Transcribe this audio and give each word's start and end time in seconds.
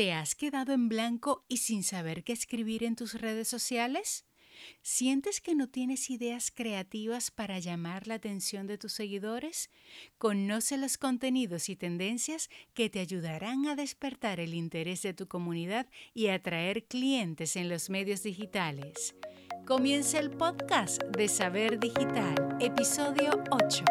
¿Te 0.00 0.14
has 0.14 0.34
quedado 0.34 0.72
en 0.72 0.88
blanco 0.88 1.44
y 1.46 1.58
sin 1.58 1.84
saber 1.84 2.24
qué 2.24 2.32
escribir 2.32 2.84
en 2.84 2.96
tus 2.96 3.20
redes 3.20 3.48
sociales? 3.48 4.24
¿Sientes 4.80 5.42
que 5.42 5.54
no 5.54 5.68
tienes 5.68 6.08
ideas 6.08 6.50
creativas 6.50 7.30
para 7.30 7.58
llamar 7.58 8.06
la 8.06 8.14
atención 8.14 8.66
de 8.66 8.78
tus 8.78 8.94
seguidores? 8.94 9.68
Conoce 10.16 10.78
los 10.78 10.96
contenidos 10.96 11.68
y 11.68 11.76
tendencias 11.76 12.48
que 12.72 12.88
te 12.88 13.00
ayudarán 13.00 13.66
a 13.66 13.76
despertar 13.76 14.40
el 14.40 14.54
interés 14.54 15.02
de 15.02 15.12
tu 15.12 15.28
comunidad 15.28 15.86
y 16.14 16.28
atraer 16.28 16.86
clientes 16.86 17.54
en 17.56 17.68
los 17.68 17.90
medios 17.90 18.22
digitales. 18.22 19.14
Comienza 19.66 20.18
el 20.18 20.30
podcast 20.30 21.02
de 21.14 21.28
Saber 21.28 21.78
Digital, 21.78 22.56
episodio 22.58 23.44
8. 23.50 23.84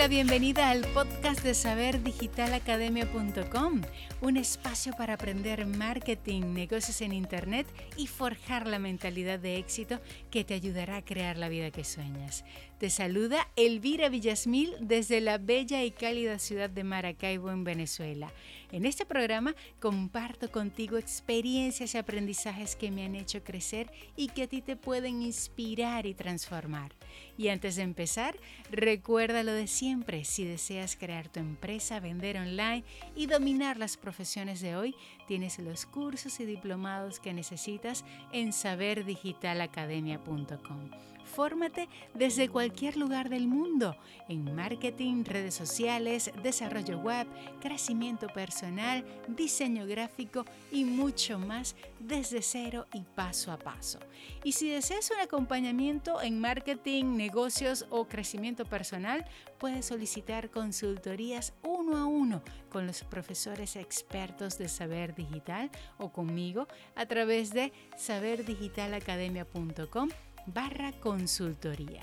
La 0.00 0.08
bienvenida 0.08 0.70
al 0.70 0.80
podcast 0.94 1.42
de 1.42 1.52
saberdigitalacademia.com, 1.52 3.82
un 4.22 4.36
espacio 4.38 4.94
para 4.96 5.12
aprender 5.12 5.66
marketing, 5.66 6.54
negocios 6.54 7.02
en 7.02 7.12
Internet 7.12 7.66
y 7.98 8.06
forjar 8.06 8.66
la 8.66 8.78
mentalidad 8.78 9.38
de 9.38 9.58
éxito 9.58 10.00
que 10.30 10.42
te 10.42 10.54
ayudará 10.54 10.96
a 10.96 11.04
crear 11.04 11.36
la 11.36 11.50
vida 11.50 11.70
que 11.70 11.84
sueñas. 11.84 12.46
Te 12.78 12.88
saluda 12.88 13.46
Elvira 13.56 14.08
Villasmil 14.08 14.74
desde 14.80 15.20
la 15.20 15.36
bella 15.36 15.84
y 15.84 15.90
cálida 15.90 16.38
ciudad 16.38 16.70
de 16.70 16.82
Maracaibo 16.82 17.50
en 17.50 17.64
Venezuela. 17.64 18.32
En 18.72 18.86
este 18.86 19.04
programa 19.04 19.54
comparto 19.80 20.50
contigo 20.50 20.96
experiencias 20.96 21.94
y 21.94 21.98
aprendizajes 21.98 22.76
que 22.76 22.90
me 22.90 23.04
han 23.04 23.16
hecho 23.16 23.42
crecer 23.42 23.90
y 24.16 24.28
que 24.28 24.44
a 24.44 24.46
ti 24.46 24.62
te 24.62 24.76
pueden 24.76 25.22
inspirar 25.22 26.06
y 26.06 26.14
transformar. 26.14 26.92
Y 27.36 27.48
antes 27.48 27.76
de 27.76 27.82
empezar, 27.82 28.36
recuerda 28.70 29.42
lo 29.42 29.52
de 29.52 29.66
siempre, 29.66 30.24
si 30.24 30.44
deseas 30.44 30.96
crear 30.96 31.28
tu 31.28 31.40
empresa, 31.40 31.98
vender 31.98 32.36
online 32.36 32.84
y 33.16 33.26
dominar 33.26 33.76
las 33.76 33.96
profesiones 33.96 34.60
de 34.60 34.76
hoy, 34.76 34.94
tienes 35.30 35.60
los 35.60 35.86
cursos 35.86 36.40
y 36.40 36.44
diplomados 36.44 37.20
que 37.20 37.32
necesitas 37.32 38.04
en 38.32 38.52
saberdigitalacademia.com. 38.52 40.90
Fórmate 41.24 41.88
desde 42.14 42.48
cualquier 42.48 42.96
lugar 42.96 43.28
del 43.28 43.46
mundo 43.46 43.96
en 44.28 44.52
marketing, 44.56 45.22
redes 45.24 45.54
sociales, 45.54 46.32
desarrollo 46.42 46.98
web, 46.98 47.28
crecimiento 47.60 48.26
personal, 48.26 49.04
diseño 49.28 49.86
gráfico 49.86 50.44
y 50.72 50.84
mucho 50.84 51.38
más 51.38 51.76
desde 52.00 52.42
cero 52.42 52.88
y 52.92 53.02
paso 53.02 53.52
a 53.52 53.58
paso. 53.58 54.00
Y 54.42 54.50
si 54.50 54.68
deseas 54.68 55.12
un 55.12 55.20
acompañamiento 55.20 56.20
en 56.20 56.40
marketing, 56.40 57.16
negocios 57.16 57.86
o 57.90 58.08
crecimiento 58.08 58.64
personal, 58.64 59.24
puedes 59.60 59.86
solicitar 59.86 60.50
consultorías 60.50 61.52
uno 61.62 61.96
a 61.98 62.06
uno 62.06 62.42
con 62.70 62.86
los 62.86 63.04
profesores 63.04 63.76
expertos 63.76 64.58
de 64.58 64.68
Saber 64.68 65.14
Digital 65.14 65.70
o 65.98 66.10
conmigo 66.10 66.66
a 66.96 67.06
través 67.06 67.52
de 67.52 67.72
saberdigitalacademia.com 67.96 70.08
barra 70.46 70.90
consultoría. 70.92 72.00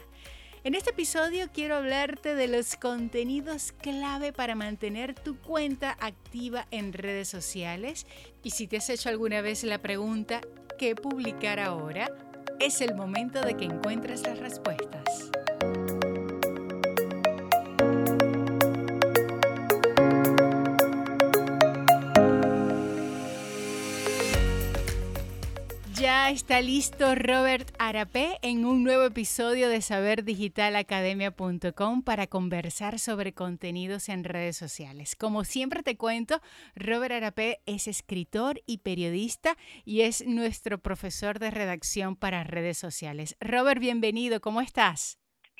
En 0.63 0.75
este 0.75 0.91
episodio 0.91 1.47
quiero 1.51 1.75
hablarte 1.75 2.35
de 2.35 2.47
los 2.47 2.75
contenidos 2.75 3.71
clave 3.71 4.31
para 4.33 4.53
mantener 4.53 5.15
tu 5.15 5.39
cuenta 5.39 5.97
activa 5.99 6.67
en 6.71 6.93
redes 6.93 7.27
sociales 7.27 8.05
y 8.43 8.51
si 8.51 8.67
te 8.67 8.77
has 8.77 8.87
hecho 8.89 9.09
alguna 9.09 9.41
vez 9.41 9.63
la 9.63 9.79
pregunta 9.79 10.41
¿qué 10.77 10.95
publicar 10.95 11.59
ahora? 11.59 12.11
Es 12.59 12.81
el 12.81 12.93
momento 12.95 13.41
de 13.41 13.55
que 13.55 13.65
encuentres 13.65 14.21
las 14.21 14.39
respuestas. 14.39 15.31
Ya 25.99 26.29
está 26.29 26.61
listo 26.61 27.15
Robert 27.15 27.73
Arapé 27.79 28.37
en 28.43 28.65
un 28.65 28.83
nuevo 28.83 29.03
episodio 29.03 29.67
de 29.67 29.81
saberdigitalacademia.com 29.81 32.03
para 32.03 32.27
conversar 32.27 32.99
sobre 32.99 33.33
contenidos 33.33 34.07
en 34.09 34.23
redes 34.23 34.57
sociales. 34.57 35.15
Como 35.15 35.43
siempre 35.43 35.81
te 35.81 35.97
cuento, 35.97 36.39
Robert 36.75 37.15
Arapé 37.15 37.61
es 37.65 37.87
escritor 37.87 38.61
y 38.67 38.77
periodista 38.79 39.57
y 39.85 40.01
es 40.01 40.23
nuestro 40.27 40.77
profesor 40.77 41.39
de 41.39 41.49
redacción 41.49 42.15
para 42.15 42.43
redes 42.43 42.77
sociales. 42.77 43.35
Robert, 43.39 43.81
bienvenido, 43.81 44.39
¿cómo 44.39 44.61
estás? 44.61 45.17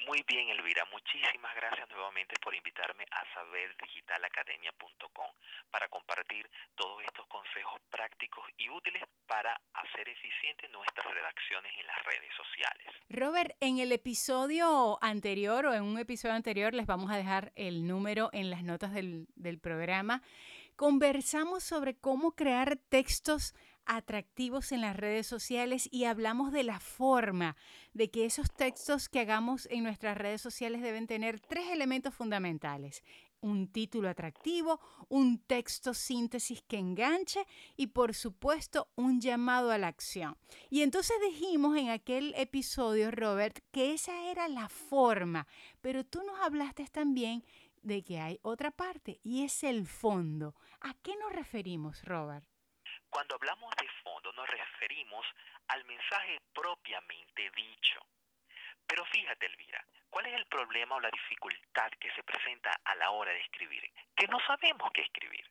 Muy 0.07 0.23
bien, 0.25 0.47
Elvira. 0.47 0.85
Muchísimas 0.89 1.53
gracias 1.53 1.89
nuevamente 1.89 2.33
por 2.41 2.55
invitarme 2.55 3.03
a 3.11 3.25
saberdigitalacademia.com 3.33 5.27
para 5.69 5.89
compartir 5.89 6.49
todos 6.75 7.03
estos 7.03 7.27
consejos 7.27 7.81
prácticos 7.91 8.45
y 8.57 8.69
útiles 8.69 9.03
para 9.27 9.59
hacer 9.73 10.07
eficientes 10.07 10.71
nuestras 10.71 11.13
redacciones 11.13 11.73
en 11.77 11.87
las 11.87 12.01
redes 12.05 12.33
sociales. 12.37 12.87
Robert, 13.09 13.51
en 13.59 13.79
el 13.79 13.91
episodio 13.91 14.97
anterior 15.01 15.65
o 15.65 15.73
en 15.73 15.83
un 15.83 15.99
episodio 15.99 16.35
anterior 16.35 16.73
les 16.73 16.85
vamos 16.85 17.11
a 17.11 17.17
dejar 17.17 17.51
el 17.57 17.85
número 17.85 18.29
en 18.31 18.49
las 18.49 18.63
notas 18.63 18.93
del, 18.93 19.27
del 19.35 19.59
programa. 19.59 20.21
Conversamos 20.77 21.65
sobre 21.65 21.99
cómo 21.99 22.31
crear 22.31 22.77
textos 22.77 23.53
atractivos 23.87 24.71
en 24.71 24.81
las 24.81 24.95
redes 24.95 25.25
sociales 25.25 25.87
y 25.91 26.03
hablamos 26.03 26.51
de 26.51 26.63
la 26.63 26.79
forma 26.79 27.55
de 27.93 28.11
que 28.11 28.25
esos 28.25 28.51
textos 28.51 29.09
que 29.09 29.21
hagamos 29.21 29.67
en 29.71 29.83
nuestras 29.83 30.17
redes 30.17 30.41
sociales 30.41 30.81
deben 30.81 31.07
tener 31.07 31.39
tres 31.39 31.69
elementos 31.71 32.13
fundamentales. 32.13 33.03
Un 33.39 33.67
título 33.67 34.09
atractivo, 34.09 34.79
un 35.09 35.39
texto 35.39 35.93
síntesis 35.93 36.61
que 36.63 36.77
enganche 36.77 37.45
y 37.75 37.87
por 37.87 38.13
supuesto 38.13 38.89
un 38.95 39.21
llamado 39.21 39.71
a 39.71 39.77
la 39.77 39.87
acción. 39.87 40.35
Y 40.69 40.81
entonces 40.81 41.15
dijimos 41.29 41.77
en 41.77 41.89
aquel 41.89 42.33
episodio, 42.35 43.11
Robert, 43.11 43.59
que 43.71 43.93
esa 43.93 44.29
era 44.29 44.47
la 44.47 44.69
forma, 44.69 45.47
pero 45.81 46.03
tú 46.03 46.21
nos 46.23 46.39
hablaste 46.41 46.85
también 46.87 47.43
de 47.83 48.03
que 48.03 48.19
hay 48.19 48.39
otra 48.41 48.71
parte 48.71 49.19
y 49.23 49.43
es 49.43 49.63
el 49.63 49.87
fondo. 49.87 50.55
¿A 50.81 50.93
qué 50.95 51.15
nos 51.15 51.31
referimos, 51.31 52.03
Robert? 52.03 52.45
Cuando 53.17 53.33
hablamos 53.33 53.73
de 53.77 53.89
fondo 54.03 54.31
nos 54.33 54.47
referimos 54.47 55.25
al 55.69 55.83
mensaje 55.85 56.39
propiamente 56.53 57.49
dicho. 57.49 57.99
Pero 58.85 59.03
fíjate, 59.05 59.47
Elvira, 59.47 59.83
¿cuál 60.11 60.27
es 60.27 60.35
el 60.35 60.45
problema 60.45 60.97
o 60.97 60.99
la 60.99 61.09
dificultad 61.09 61.89
que 61.99 62.11
se 62.11 62.21
presenta 62.21 62.79
a 62.85 62.93
la 62.93 63.09
hora 63.09 63.31
de 63.31 63.39
escribir? 63.39 63.91
Que 64.15 64.27
no 64.27 64.39
sabemos 64.41 64.91
qué 64.93 65.01
escribir. 65.01 65.43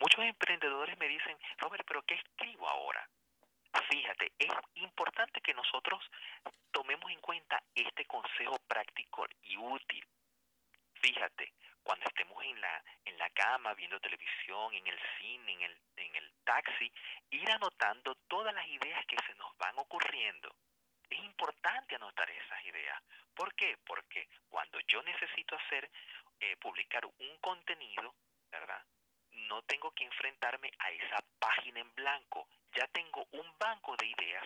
Muchos 0.00 0.24
emprendedores 0.24 0.96
me 0.96 1.06
dicen, 1.08 1.36
Robert, 1.58 1.84
pero 1.86 2.00
¿qué 2.04 2.14
escribo 2.14 2.66
ahora? 2.66 3.06
Fíjate, 3.90 4.32
es 4.38 4.52
importante 4.76 5.42
que 5.42 5.52
nosotros 5.52 6.02
tomemos 6.70 7.10
en 7.10 7.20
cuenta 7.20 7.62
este 7.74 8.06
consejo 8.06 8.56
práctico 8.66 9.26
y 9.42 9.58
útil. 9.58 10.02
Fíjate, 10.94 11.52
cuando 11.82 12.06
estemos 12.06 12.42
en 12.42 12.58
la, 12.58 12.82
en 13.04 13.18
la 13.18 13.28
cama, 13.28 13.74
viendo 13.74 14.00
televisión, 14.00 14.72
en 14.72 14.86
el 14.86 14.98
cine, 15.20 15.52
en 15.52 15.60
el, 15.60 15.78
taxi, 16.46 16.90
ir 17.30 17.50
anotando 17.50 18.14
todas 18.28 18.54
las 18.54 18.66
ideas 18.68 19.04
que 19.06 19.18
se 19.26 19.34
nos 19.34 19.54
van 19.58 19.78
ocurriendo. 19.78 20.54
Es 21.10 21.18
importante 21.18 21.96
anotar 21.96 22.30
esas 22.30 22.64
ideas. 22.64 23.02
¿Por 23.34 23.54
qué? 23.54 23.76
Porque 23.84 24.28
cuando 24.48 24.80
yo 24.88 25.02
necesito 25.02 25.56
hacer, 25.56 25.90
eh, 26.40 26.56
publicar 26.56 27.04
un 27.04 27.38
contenido, 27.40 28.14
¿verdad? 28.50 28.82
No 29.48 29.60
tengo 29.62 29.90
que 29.92 30.04
enfrentarme 30.04 30.70
a 30.78 30.90
esa 30.90 31.18
página 31.38 31.80
en 31.80 31.94
blanco. 31.94 32.48
Ya 32.72 32.86
tengo 32.88 33.26
un 33.32 33.58
banco 33.58 33.94
de 33.96 34.06
ideas, 34.06 34.44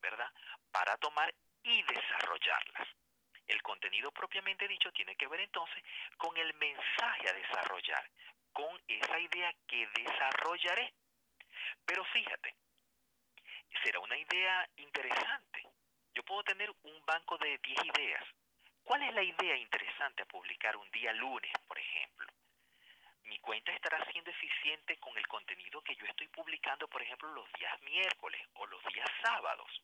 ¿verdad? 0.00 0.30
Para 0.70 0.96
tomar 0.98 1.32
y 1.62 1.82
desarrollarlas. 1.82 2.88
El 3.46 3.62
contenido 3.62 4.10
propiamente 4.10 4.66
dicho 4.66 4.90
tiene 4.92 5.16
que 5.16 5.28
ver 5.28 5.40
entonces 5.40 5.82
con 6.16 6.36
el 6.36 6.52
mensaje 6.54 7.28
a 7.28 7.32
desarrollar, 7.32 8.10
con 8.52 8.80
esa 8.88 9.18
idea 9.18 9.54
que 9.66 9.86
desarrollaré. 9.88 10.92
Pero 11.86 12.04
fíjate, 12.04 12.54
será 13.82 14.00
una 14.00 14.18
idea 14.18 14.68
interesante. 14.76 15.62
Yo 16.12 16.22
puedo 16.24 16.42
tener 16.42 16.70
un 16.82 17.04
banco 17.06 17.38
de 17.38 17.58
10 17.58 17.84
ideas. 17.94 18.24
¿Cuál 18.82 19.02
es 19.02 19.14
la 19.14 19.22
idea 19.22 19.56
interesante 19.56 20.22
a 20.22 20.26
publicar 20.26 20.76
un 20.76 20.90
día 20.90 21.12
lunes, 21.12 21.52
por 21.66 21.78
ejemplo? 21.78 22.26
Mi 23.24 23.38
cuenta 23.40 23.72
estará 23.72 24.04
siendo 24.12 24.30
eficiente 24.30 24.96
con 24.98 25.16
el 25.18 25.26
contenido 25.26 25.82
que 25.82 25.96
yo 25.96 26.06
estoy 26.06 26.28
publicando, 26.28 26.88
por 26.88 27.02
ejemplo, 27.02 27.28
los 27.32 27.52
días 27.54 27.80
miércoles 27.82 28.40
o 28.54 28.66
los 28.66 28.82
días 28.92 29.10
sábados. 29.22 29.82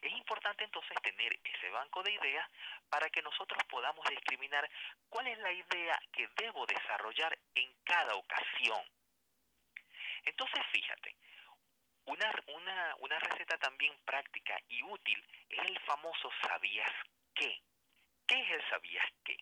Es 0.00 0.12
importante 0.12 0.64
entonces 0.64 0.96
tener 1.02 1.38
ese 1.44 1.70
banco 1.70 2.02
de 2.02 2.12
ideas 2.12 2.48
para 2.88 3.08
que 3.10 3.22
nosotros 3.22 3.62
podamos 3.64 4.04
discriminar 4.08 4.68
cuál 5.08 5.26
es 5.26 5.38
la 5.38 5.52
idea 5.52 5.98
que 6.12 6.28
debo 6.36 6.66
desarrollar 6.66 7.38
en 7.54 7.74
cada 7.84 8.14
ocasión. 8.14 8.82
Entonces, 10.26 10.60
fíjate, 10.72 11.16
Una, 12.06 12.30
una, 12.54 12.94
una 13.00 13.18
receta 13.18 13.58
también 13.58 13.92
práctica 14.04 14.56
y 14.68 14.82
útil 14.82 15.20
es 15.48 15.58
el 15.58 15.78
famoso 15.80 16.30
sabías 16.40 16.92
qué. 17.34 17.62
¿Qué 18.28 18.40
es 18.42 18.50
el 18.50 18.68
sabías 18.70 19.06
qué? 19.24 19.36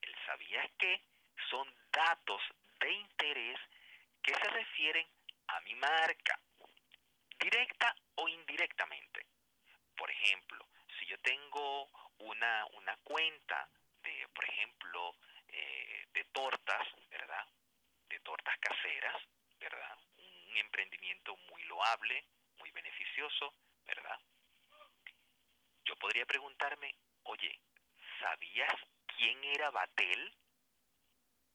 El 0.00 0.14
sabías 0.24 0.66
qué 0.78 1.02
son 1.50 1.68
datos 1.92 2.42
de 2.80 2.90
interés 2.90 3.58
que 4.22 4.32
se 4.34 4.48
refieren 4.48 5.06
a 5.48 5.60
mi 5.60 5.74
marca, 5.74 6.40
directa 7.38 7.94
o 8.14 8.28
indirectamente. 8.28 9.26
Por 9.96 10.10
ejemplo, 10.10 10.66
si 10.98 11.06
yo 11.06 11.18
tengo 11.20 11.90
una, 12.18 12.66
una 12.72 12.96
cuenta 13.04 13.68
de, 14.02 14.26
por 14.34 14.44
ejemplo, 14.44 15.16
eh, 15.48 16.06
de 16.14 16.24
tortas, 16.32 16.88
¿verdad? 17.10 17.46
De 18.08 18.18
tortas 18.20 18.56
caseras, 18.58 19.22
¿verdad? 19.60 19.98
Emprendimiento 20.58 21.36
muy 21.50 21.62
loable, 21.64 22.24
muy 22.58 22.70
beneficioso, 22.70 23.52
¿verdad? 23.84 24.18
Yo 25.84 25.96
podría 25.96 26.24
preguntarme, 26.26 26.94
oye, 27.24 27.60
¿sabías 28.20 28.74
quién 29.06 29.44
era 29.44 29.70
Batel? 29.70 30.34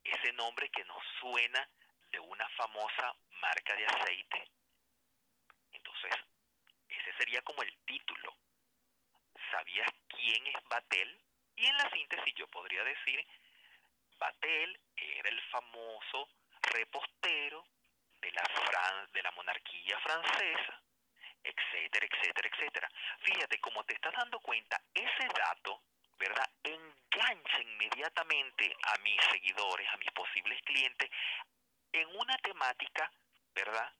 Ese 0.03 0.33
nombre 0.33 0.69
que 0.69 0.85
nos 0.85 1.03
suena 1.19 1.67
de 2.11 2.19
una 2.19 2.47
famosa 2.49 3.15
marca 3.41 3.75
de 3.75 3.85
aceite. 3.85 4.51
Entonces, 5.71 6.11
ese 6.87 7.13
sería 7.17 7.41
como 7.41 7.63
el 7.63 7.75
título. 7.85 8.35
¿Sabías 9.51 9.89
quién 10.09 10.45
es 10.47 10.63
Batel? 10.69 11.19
Y 11.55 11.65
en 11.65 11.77
la 11.77 11.89
síntesis 11.89 12.35
yo 12.35 12.47
podría 12.47 12.83
decir, 12.83 13.25
Batel 14.17 14.79
era 14.95 15.29
el 15.29 15.41
famoso 15.49 16.29
repostero 16.61 17.65
de 18.21 18.31
la, 18.31 18.43
de 19.11 19.23
la 19.23 19.31
monarquía 19.31 19.99
francesa, 19.99 20.81
etcétera, 21.43 22.07
etcétera, 22.09 22.49
etcétera. 22.53 22.89
Fíjate, 23.19 23.59
como 23.59 23.83
te 23.83 23.93
estás 23.93 24.13
dando 24.13 24.39
cuenta, 24.39 24.79
ese 24.93 25.27
dato, 25.35 25.81
¿verdad? 26.17 26.49
Engancha 26.63 27.61
inmediatamente 27.61 28.75
a 28.83 28.97
mis 28.99 29.19
seguidores, 29.31 29.87
a 29.89 29.97
mis 29.97 30.11
posibles 30.11 30.61
clientes, 30.63 31.09
en 31.91 32.07
una 32.15 32.37
temática, 32.37 33.11
¿verdad? 33.53 33.91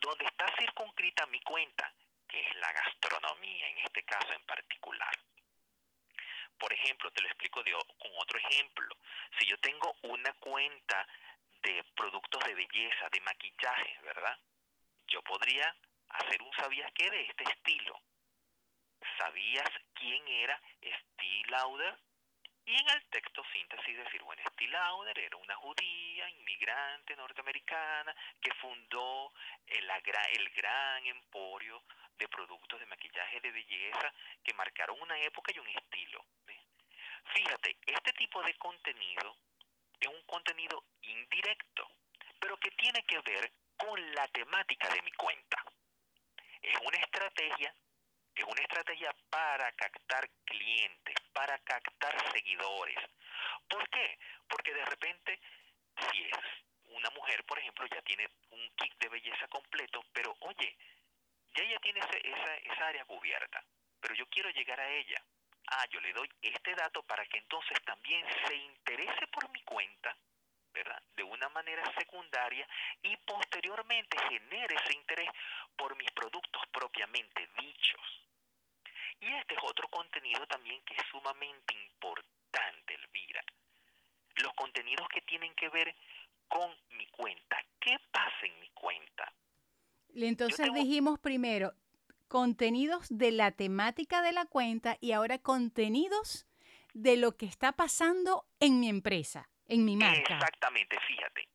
Donde 0.00 0.26
está 0.26 0.46
circunscrita 0.58 1.26
mi 1.26 1.40
cuenta, 1.40 1.92
que 2.28 2.40
es 2.40 2.54
la 2.56 2.72
gastronomía, 2.72 3.68
en 3.68 3.78
este 3.78 4.02
caso 4.04 4.32
en 4.32 4.44
particular. 4.44 5.18
Por 6.58 6.72
ejemplo, 6.72 7.10
te 7.10 7.22
lo 7.22 7.28
explico 7.28 7.62
con 7.62 8.10
otro 8.18 8.38
ejemplo. 8.38 8.94
Si 9.38 9.46
yo 9.46 9.58
tengo 9.58 9.96
una 10.02 10.32
cuenta 10.34 11.06
de 11.62 11.84
productos 11.94 12.42
de 12.44 12.54
belleza, 12.54 13.08
de 13.10 13.20
maquillaje, 13.20 13.98
¿verdad? 14.02 14.38
Yo 15.08 15.22
podría 15.22 15.74
hacer 16.08 16.42
un 16.42 16.52
sabías 16.54 16.90
qué 16.92 17.10
de 17.10 17.22
este 17.22 17.44
estilo. 17.44 18.00
¿Sabías 19.18 19.70
quién 19.94 20.26
era 20.28 20.60
Steve 20.80 21.48
Lauder? 21.48 21.98
Y 22.66 22.74
en 22.74 22.88
el 22.90 23.04
texto 23.06 23.42
síntesis 23.52 23.96
decir, 23.96 24.22
bueno, 24.22 24.42
Steve 24.52 24.70
Lauder 24.70 25.18
era 25.18 25.36
una 25.36 25.56
judía, 25.56 26.28
inmigrante 26.28 27.16
norteamericana, 27.16 28.14
que 28.40 28.52
fundó 28.54 29.32
el, 29.66 29.90
el 30.32 30.50
gran 30.50 31.06
emporio 31.06 31.82
de 32.16 32.28
productos 32.28 32.78
de 32.78 32.86
maquillaje 32.86 33.40
de 33.40 33.50
belleza 33.50 34.12
que 34.44 34.54
marcaron 34.54 35.00
una 35.00 35.18
época 35.18 35.52
y 35.54 35.58
un 35.58 35.68
estilo. 35.68 36.24
Fíjate, 37.32 37.78
este 37.86 38.12
tipo 38.12 38.42
de 38.42 38.54
contenido 38.54 39.36
es 40.00 40.08
un 40.08 40.22
contenido 40.22 40.84
indirecto, 41.02 41.88
pero 42.40 42.56
que 42.56 42.70
tiene 42.72 43.02
que 43.04 43.18
ver 43.20 43.52
con 43.76 44.14
la 44.14 44.26
temática 44.28 44.88
de 44.88 45.02
mi 45.02 45.12
cuenta. 45.12 45.64
Es 46.62 46.76
una 46.80 46.98
estrategia, 46.98 47.74
es 48.34 48.44
una 48.44 48.62
estrategia 48.62 49.14
para 49.30 49.70
captar 49.72 50.28
clientes, 50.44 51.14
para 51.32 51.58
captar 51.58 52.32
seguidores. 52.32 52.98
¿Por 53.68 53.88
qué? 53.90 54.18
Porque 54.48 54.74
de 54.74 54.84
repente, 54.84 55.40
si 56.10 56.24
es 56.24 56.38
una 56.84 57.10
mujer, 57.10 57.44
por 57.44 57.58
ejemplo, 57.58 57.86
ya 57.86 58.02
tiene 58.02 58.28
un 58.50 58.70
kit 58.76 58.94
de 58.98 59.08
belleza 59.08 59.48
completo, 59.48 60.04
pero 60.12 60.34
oye, 60.40 60.76
ya 61.54 61.62
ella 61.62 61.78
tiene 61.80 62.00
esa, 62.00 62.56
esa 62.56 62.86
área 62.86 63.04
cubierta, 63.04 63.64
pero 64.00 64.14
yo 64.14 64.26
quiero 64.26 64.50
llegar 64.50 64.80
a 64.80 64.90
ella. 64.90 65.22
Ah, 65.66 65.86
yo 65.90 66.00
le 66.00 66.12
doy 66.12 66.28
este 66.42 66.74
dato 66.74 67.02
para 67.04 67.24
que 67.26 67.38
entonces 67.38 67.78
también 67.84 68.24
se 68.46 68.54
interese 68.56 69.26
por 69.28 69.48
mi 69.50 69.62
cuenta, 69.62 70.16
¿verdad? 70.72 71.00
De 71.16 71.22
una 71.22 71.48
manera 71.48 71.82
secundaria 71.96 72.66
y 73.02 73.16
posteriormente 73.18 74.18
genere 74.28 74.74
ese 74.74 74.94
interés 74.94 75.30
por 75.76 75.96
mis 75.96 76.10
productos 76.12 76.62
propiamente 76.72 77.48
dichos. 77.58 78.00
Y 79.20 79.32
este 79.34 79.54
es 79.54 79.60
otro 79.62 79.88
contenido 79.88 80.46
también 80.46 80.82
que 80.84 80.94
es 80.94 81.02
sumamente 81.10 81.74
importante, 81.74 82.94
Elvira. 82.94 83.44
Los 84.36 84.52
contenidos 84.54 85.06
que 85.08 85.20
tienen 85.22 85.54
que 85.54 85.68
ver 85.68 85.94
con 86.48 86.74
mi 86.90 87.06
cuenta. 87.08 87.62
¿Qué 87.78 87.98
pasa 88.10 88.46
en 88.46 88.58
mi 88.60 88.68
cuenta? 88.70 89.32
Entonces 90.14 90.72
dijimos 90.74 91.18
primero 91.20 91.72
contenidos 92.30 93.08
de 93.10 93.32
la 93.32 93.50
temática 93.50 94.22
de 94.22 94.30
la 94.30 94.46
cuenta 94.46 94.96
y 95.00 95.10
ahora 95.12 95.38
contenidos 95.38 96.46
de 96.94 97.16
lo 97.16 97.36
que 97.36 97.44
está 97.44 97.72
pasando 97.72 98.46
en 98.60 98.78
mi 98.78 98.88
empresa, 98.88 99.50
en 99.66 99.84
mi 99.84 99.96
marca. 99.96 100.34
Exactamente, 100.34 100.96
fíjate. 101.08 101.48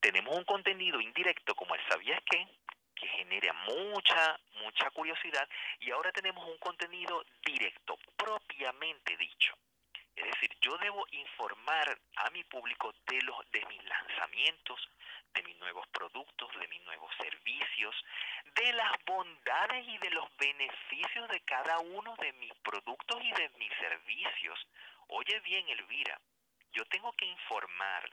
Tenemos 0.00 0.34
un 0.34 0.44
contenido 0.44 1.02
indirecto 1.02 1.54
como 1.54 1.74
el 1.74 1.80
sabías 1.86 2.18
qué, 2.30 2.48
que 2.94 3.06
genera 3.08 3.52
mucha, 3.52 4.40
mucha 4.64 4.90
curiosidad, 4.90 5.46
y 5.80 5.90
ahora 5.90 6.10
tenemos 6.12 6.48
un 6.48 6.56
contenido 6.58 7.22
directo, 7.44 7.98
propiamente 8.16 9.18
dicho. 9.18 9.54
Es 10.16 10.24
decir, 10.24 10.50
yo 10.60 10.76
debo 10.78 11.06
informar 11.12 11.98
a 12.16 12.30
mi 12.30 12.44
público 12.44 12.92
de, 13.06 13.22
los, 13.22 13.50
de 13.52 13.64
mis 13.66 13.82
lanzamientos, 13.84 14.88
de 15.34 15.42
mis 15.42 15.56
nuevos 15.58 15.86
productos, 15.88 16.50
de 16.58 16.68
mis 16.68 16.82
nuevos 16.82 17.14
servicios, 17.16 17.94
de 18.56 18.72
las 18.72 18.92
bondades 19.06 19.86
y 19.88 19.98
de 19.98 20.10
los 20.10 20.36
beneficios 20.36 21.28
de 21.28 21.40
cada 21.40 21.78
uno 21.78 22.14
de 22.16 22.32
mis 22.34 22.52
productos 22.58 23.22
y 23.22 23.32
de 23.32 23.48
mis 23.58 23.72
servicios. 23.78 24.66
Oye 25.08 25.40
bien, 25.40 25.68
Elvira, 25.68 26.20
yo 26.72 26.84
tengo 26.86 27.12
que 27.12 27.26
informar 27.26 28.10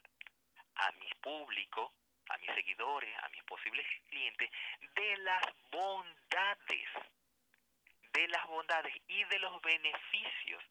a 0.76 0.92
mi 0.94 1.10
público, 1.22 1.94
a 2.30 2.38
mis 2.38 2.54
seguidores, 2.54 3.16
a 3.24 3.30
mis 3.30 3.44
posibles 3.44 3.86
clientes, 4.10 4.50
de 4.96 5.18
las 5.18 5.44
bondades, 5.72 6.90
de 8.14 8.28
las 8.28 8.46
bondades 8.48 8.96
y 9.08 9.24
de 9.26 9.40
los 9.40 9.62
beneficios 9.62 10.64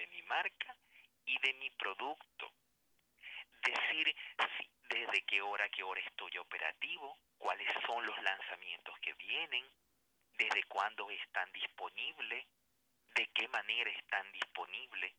de 0.00 0.06
mi 0.06 0.22
marca 0.22 0.74
y 1.26 1.38
de 1.40 1.52
mi 1.54 1.68
producto. 1.70 2.52
Decir 3.62 4.16
desde 4.88 5.22
qué 5.26 5.42
hora 5.42 5.68
qué 5.68 5.82
hora 5.82 6.00
estoy 6.00 6.38
operativo, 6.38 7.18
cuáles 7.36 7.68
son 7.86 8.04
los 8.06 8.22
lanzamientos 8.22 8.98
que 9.00 9.12
vienen, 9.12 9.64
desde 10.38 10.62
cuándo 10.64 11.10
están 11.10 11.52
disponibles, 11.52 12.46
de 13.14 13.26
qué 13.34 13.46
manera 13.48 13.90
están 13.90 14.32
disponibles. 14.32 15.12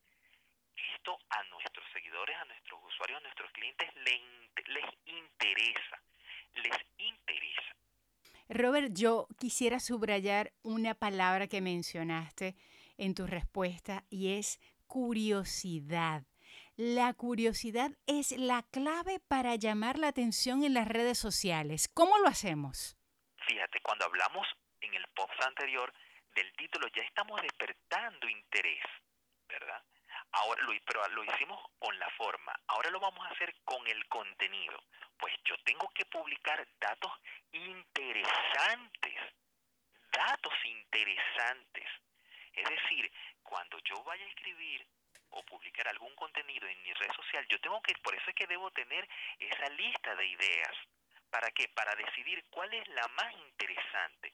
Esto 0.95 1.19
a 1.29 1.43
nuestros 1.43 1.85
seguidores, 1.93 2.35
a 2.37 2.45
nuestros 2.45 2.83
usuarios, 2.83 3.19
a 3.19 3.23
nuestros 3.23 3.51
clientes 3.51 3.87
les, 3.97 4.21
les 4.67 4.85
interesa, 5.05 6.01
les 6.55 6.77
interesa. 6.97 7.75
Robert, 8.49 8.89
yo 8.93 9.27
quisiera 9.39 9.79
subrayar 9.79 10.51
una 10.63 10.95
palabra 10.95 11.47
que 11.47 11.61
mencionaste 11.61 12.55
en 12.97 13.15
tu 13.15 13.25
respuesta 13.25 14.03
y 14.09 14.37
es 14.37 14.59
curiosidad. 14.91 16.23
La 16.75 17.13
curiosidad 17.13 17.91
es 18.07 18.33
la 18.33 18.61
clave 18.73 19.21
para 19.21 19.55
llamar 19.55 19.97
la 19.97 20.09
atención 20.09 20.65
en 20.65 20.73
las 20.73 20.85
redes 20.85 21.17
sociales. 21.17 21.87
¿Cómo 21.93 22.17
lo 22.17 22.27
hacemos? 22.27 22.97
Fíjate, 23.47 23.79
cuando 23.79 24.03
hablamos 24.03 24.45
en 24.81 24.93
el 24.93 25.07
post 25.15 25.41
anterior 25.47 25.93
del 26.35 26.51
título, 26.57 26.89
ya 26.93 27.03
estamos 27.03 27.41
despertando 27.41 28.27
interés, 28.27 28.83
¿verdad? 29.47 29.81
Ahora 30.33 30.61
lo, 30.63 30.73
pero 30.85 31.07
lo 31.07 31.23
hicimos 31.23 31.57
con 31.79 31.97
la 31.97 32.09
forma, 32.17 32.53
ahora 32.67 32.89
lo 32.89 32.99
vamos 32.99 33.25
a 33.25 33.29
hacer 33.29 33.55
con 33.63 33.87
el 33.87 34.05
contenido. 34.09 34.77
Pues 35.17 35.33
yo 35.45 35.55
tengo 35.63 35.87
que 35.95 36.03
publicar 36.07 36.67
datos 36.81 37.13
interesantes, 37.53 39.15
datos 40.11 40.53
interesantes. 40.65 41.85
Es 42.53 42.69
decir, 42.69 43.09
cuando 43.51 43.77
yo 43.79 44.01
vaya 44.05 44.23
a 44.23 44.29
escribir 44.29 44.87
o 45.31 45.43
publicar 45.43 45.85
algún 45.89 46.15
contenido 46.15 46.65
en 46.69 46.81
mi 46.83 46.93
red 46.93 47.11
social, 47.11 47.45
yo 47.49 47.59
tengo 47.59 47.81
que, 47.81 47.93
por 47.95 48.15
eso 48.15 48.29
es 48.29 48.35
que 48.35 48.47
debo 48.47 48.71
tener 48.71 49.05
esa 49.39 49.67
lista 49.71 50.15
de 50.15 50.25
ideas. 50.25 50.71
¿Para 51.29 51.51
qué? 51.51 51.67
Para 51.67 51.93
decidir 51.95 52.45
cuál 52.49 52.73
es 52.73 52.87
la 52.87 53.05
más 53.09 53.33
interesante. 53.33 54.33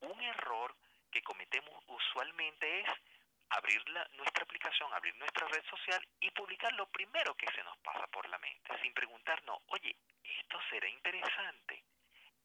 Un 0.00 0.22
error 0.22 0.72
que 1.10 1.22
cometemos 1.22 1.74
usualmente 1.88 2.82
es 2.82 2.88
abrir 3.50 3.82
nuestra 4.12 4.44
aplicación, 4.44 4.92
abrir 4.94 5.16
nuestra 5.16 5.48
red 5.48 5.64
social 5.64 6.00
y 6.20 6.30
publicar 6.30 6.72
lo 6.74 6.86
primero 6.90 7.34
que 7.34 7.50
se 7.50 7.62
nos 7.64 7.76
pasa 7.78 8.06
por 8.06 8.28
la 8.28 8.38
mente, 8.38 8.80
sin 8.82 8.94
preguntarnos, 8.94 9.58
oye, 9.66 9.96
esto 10.22 10.60
será 10.70 10.88
interesante, 10.88 11.82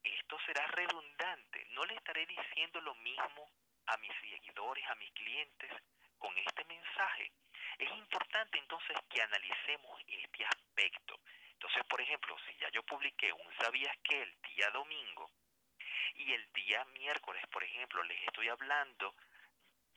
esto 0.04 0.40
será 0.48 0.66
redundante. 0.68 1.66
No 1.70 1.86
le 1.86 1.94
estaré 1.94 2.26
diciendo 2.26 2.82
lo 2.82 2.96
mismo 2.96 3.52
a 3.86 3.98
mis 3.98 4.12
seguidores, 4.22 4.86
a 4.88 4.96
mis 4.96 5.12
clientes 5.12 5.72
con 6.20 6.38
este 6.38 6.64
mensaje. 6.66 7.32
Es 7.78 7.90
importante 7.92 8.60
entonces 8.60 8.98
que 9.10 9.22
analicemos 9.22 10.02
este 10.08 10.46
aspecto. 10.46 11.20
Entonces, 11.54 11.84
por 11.86 12.00
ejemplo, 12.02 12.38
si 12.46 12.56
ya 12.58 12.70
yo 12.70 12.84
publiqué 12.84 13.34
un 13.34 13.54
sabías 13.60 13.98
que 14.04 14.22
el 14.22 14.42
día 14.42 14.70
domingo 14.72 15.32
y 16.16 16.34
el 16.34 16.52
día 16.54 16.86
miércoles, 16.86 17.44
por 17.48 17.64
ejemplo, 17.64 18.04
les 18.04 18.22
estoy 18.28 18.50
hablando 18.50 19.16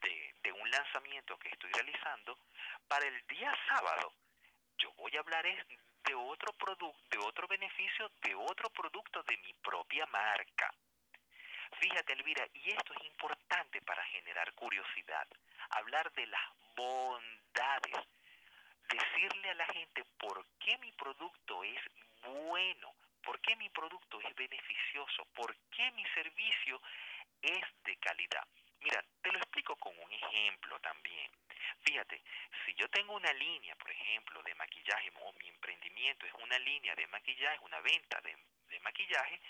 de, 0.01 0.35
de 0.43 0.53
un 0.53 0.71
lanzamiento 0.71 1.39
que 1.39 1.51
estoy 1.51 1.71
realizando, 1.73 2.39
para 2.89 3.07
el 3.07 3.27
día 3.27 3.55
sábado 3.69 4.15
yo 4.79 4.93
voy 4.95 5.17
a 5.17 5.21
hablar 5.21 5.45
de 6.05 6.15
otro 6.15 6.53
producto, 6.55 7.09
de 7.11 7.19
otro 7.19 7.47
beneficio, 7.47 8.11
de 8.23 8.35
otro 8.35 8.69
producto 8.71 9.23
de 9.23 9.37
mi 9.39 9.53
propia 9.55 10.07
marca. 10.07 10.75
Fíjate, 11.81 12.13
Elvira, 12.13 12.47
y 12.55 12.71
esto 12.71 12.95
es 12.95 13.05
importante 13.07 13.81
para 13.83 14.05
generar 14.05 14.53
curiosidad, 14.55 15.27
hablar 15.71 16.13
de 16.13 16.27
las 16.27 16.43
bondades, 16.77 18.07
decirle 18.89 19.51
a 19.51 19.55
la 19.55 19.67
gente 19.67 20.05
por 20.19 20.47
qué 20.59 20.79
mi 20.79 20.93
producto 20.93 21.65
es 21.65 21.81
bueno, 22.23 22.95
por 23.23 23.41
qué 23.41 23.57
mi 23.57 23.69
producto 23.71 24.21
es 24.21 24.35
beneficioso, 24.35 25.25
por 25.35 25.57
qué 25.71 25.91
mi 25.93 26.05
servicio 26.15 26.81
es 27.41 27.65
de 27.85 27.97
calidad. 27.97 28.47
Mira, 28.81 29.05
te 29.23 29.33
lo 29.33 29.39
explico 29.39 29.77
con 29.77 29.97
un 29.99 30.13
ejemplo 30.13 30.79
también. 30.81 31.31
Fíjate, 31.81 32.23
si 32.65 32.75
yo 32.75 32.89
tengo 32.91 33.15
una 33.15 33.33
línea, 33.33 33.75
por 33.77 33.91
ejemplo, 33.91 34.43
de 34.43 34.55
maquillaje, 34.55 35.11
o 35.21 35.33
mi 35.35 35.49
emprendimiento 35.49 36.27
es 36.27 36.35
una 36.35 36.59
línea 36.59 36.95
de 36.95 37.07
maquillaje, 37.09 37.59
una 37.65 37.81
venta 37.81 38.21
de, 38.21 38.37
de 38.69 38.81
maquillaje, 38.81 39.41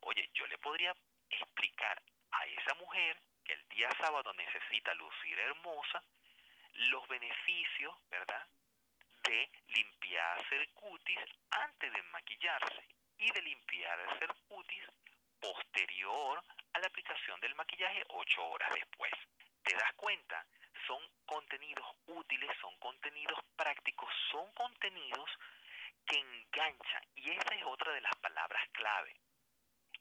oye, 0.00 0.28
yo 0.34 0.46
le 0.46 0.58
podría 0.58 0.94
explicar 1.36 2.02
a 2.30 2.46
esa 2.46 2.74
mujer 2.74 3.20
que 3.44 3.54
el 3.54 3.68
día 3.68 3.90
sábado 3.98 4.32
necesita 4.34 4.94
lucir 4.94 5.38
hermosa, 5.38 6.02
los 6.74 7.06
beneficios, 7.08 7.94
¿verdad? 8.10 8.46
De 9.22 9.50
limpiarse 9.68 10.56
el 10.56 10.68
cutis 10.70 11.20
antes 11.50 11.92
de 11.92 12.02
maquillarse 12.04 12.88
y 13.18 13.30
de 13.30 13.42
limpiarse 13.42 14.24
el 14.24 14.34
cutis 14.48 14.84
posterior 15.40 16.42
a 16.72 16.78
la 16.78 16.86
aplicación 16.86 17.40
del 17.40 17.54
maquillaje 17.54 18.04
ocho 18.08 18.44
horas 18.46 18.70
después. 18.74 19.12
¿Te 19.62 19.74
das 19.74 19.92
cuenta? 19.94 20.46
Son 20.86 21.00
contenidos 21.26 21.86
útiles, 22.06 22.50
son 22.60 22.76
contenidos 22.78 23.38
prácticos, 23.56 24.12
son 24.30 24.50
contenidos 24.52 25.30
que 26.06 26.18
enganchan. 26.18 27.02
Y 27.14 27.30
esa 27.30 27.54
es 27.54 27.64
otra 27.64 27.92
de 27.92 28.00
las 28.00 28.14
palabras 28.16 28.68
clave. 28.72 29.14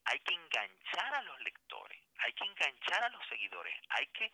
Hay 0.05 0.19
que 0.19 0.33
enganchar 0.33 1.15
a 1.15 1.21
los 1.23 1.39
lectores, 1.41 1.99
hay 2.19 2.33
que 2.33 2.43
enganchar 2.43 3.03
a 3.03 3.09
los 3.09 3.21
seguidores, 3.27 3.75
hay 3.89 4.07
que 4.07 4.31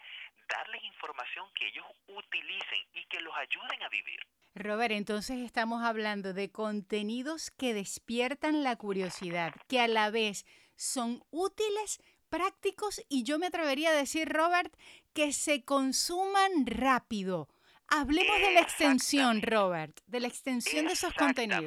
darles 0.48 0.84
información 0.84 1.46
que 1.54 1.68
ellos 1.68 1.86
utilicen 2.08 2.88
y 2.94 3.06
que 3.06 3.20
los 3.20 3.36
ayuden 3.36 3.84
a 3.84 3.90
vivir. 3.90 4.20
Robert, 4.56 4.92
entonces 4.92 5.40
estamos 5.40 5.84
hablando 5.84 6.34
de 6.34 6.52
contenidos 6.52 7.52
que 7.52 7.74
despiertan 7.74 8.64
la 8.64 8.76
curiosidad, 8.76 9.54
que 9.68 9.80
a 9.80 9.88
la 9.88 10.10
vez 10.10 10.46
son 10.76 11.24
útiles, 11.30 12.02
prácticos 12.30 13.02
y 13.10 13.24
yo 13.24 13.40
me 13.40 13.48
atrevería 13.48 13.90
a 13.90 13.94
decir, 13.94 14.28
Robert, 14.30 14.74
que 15.14 15.34
se 15.34 15.64
consuman 15.64 16.66
rápido. 16.66 17.50
Hablemos 17.90 18.40
de 18.40 18.52
la 18.52 18.60
extensión, 18.60 19.42
Robert, 19.42 19.98
de 20.08 20.20
la 20.20 20.28
extensión 20.28 20.88
de 20.88 20.94
esos 20.94 21.14
contenidos. 21.14 21.64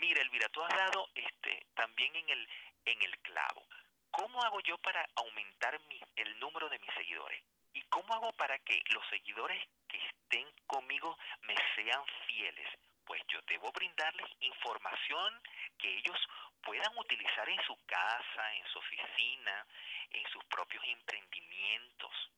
Mira, 0.00 0.22
Elvira, 0.22 0.48
tú 0.50 0.62
has 0.62 0.76
dado 0.76 1.08
este, 1.14 1.66
también 1.74 2.14
en 2.14 2.28
el, 2.28 2.48
en 2.84 3.02
el 3.02 3.18
clavo. 3.20 3.66
¿Cómo 4.10 4.42
hago 4.42 4.60
yo 4.60 4.76
para 4.78 5.06
aumentar 5.16 5.80
el 6.16 6.38
número 6.38 6.68
de 6.68 6.78
mis 6.78 6.94
seguidores? 6.94 7.42
¿Y 7.74 7.80
cómo 7.82 8.12
hago 8.14 8.32
para 8.32 8.58
que 8.58 8.82
los 8.90 9.06
seguidores 9.08 9.66
que 9.88 9.98
estén 9.98 10.46
conmigo 10.66 11.16
me 11.42 11.56
sean 11.74 12.04
fieles? 12.26 12.68
Pues 13.04 13.22
yo 13.28 13.40
debo 13.48 13.72
brindarles 13.72 14.30
información 14.40 15.40
que 15.78 15.96
ellos 15.96 16.18
puedan 16.62 16.96
utilizar 16.98 17.48
en 17.48 17.60
su 17.64 17.76
casa, 17.86 18.54
en 18.54 18.66
su 18.66 18.78
oficina, 18.78 19.66
en 20.10 20.28
sus 20.30 20.44
propios 20.44 20.84
emprendimientos. 20.84 22.30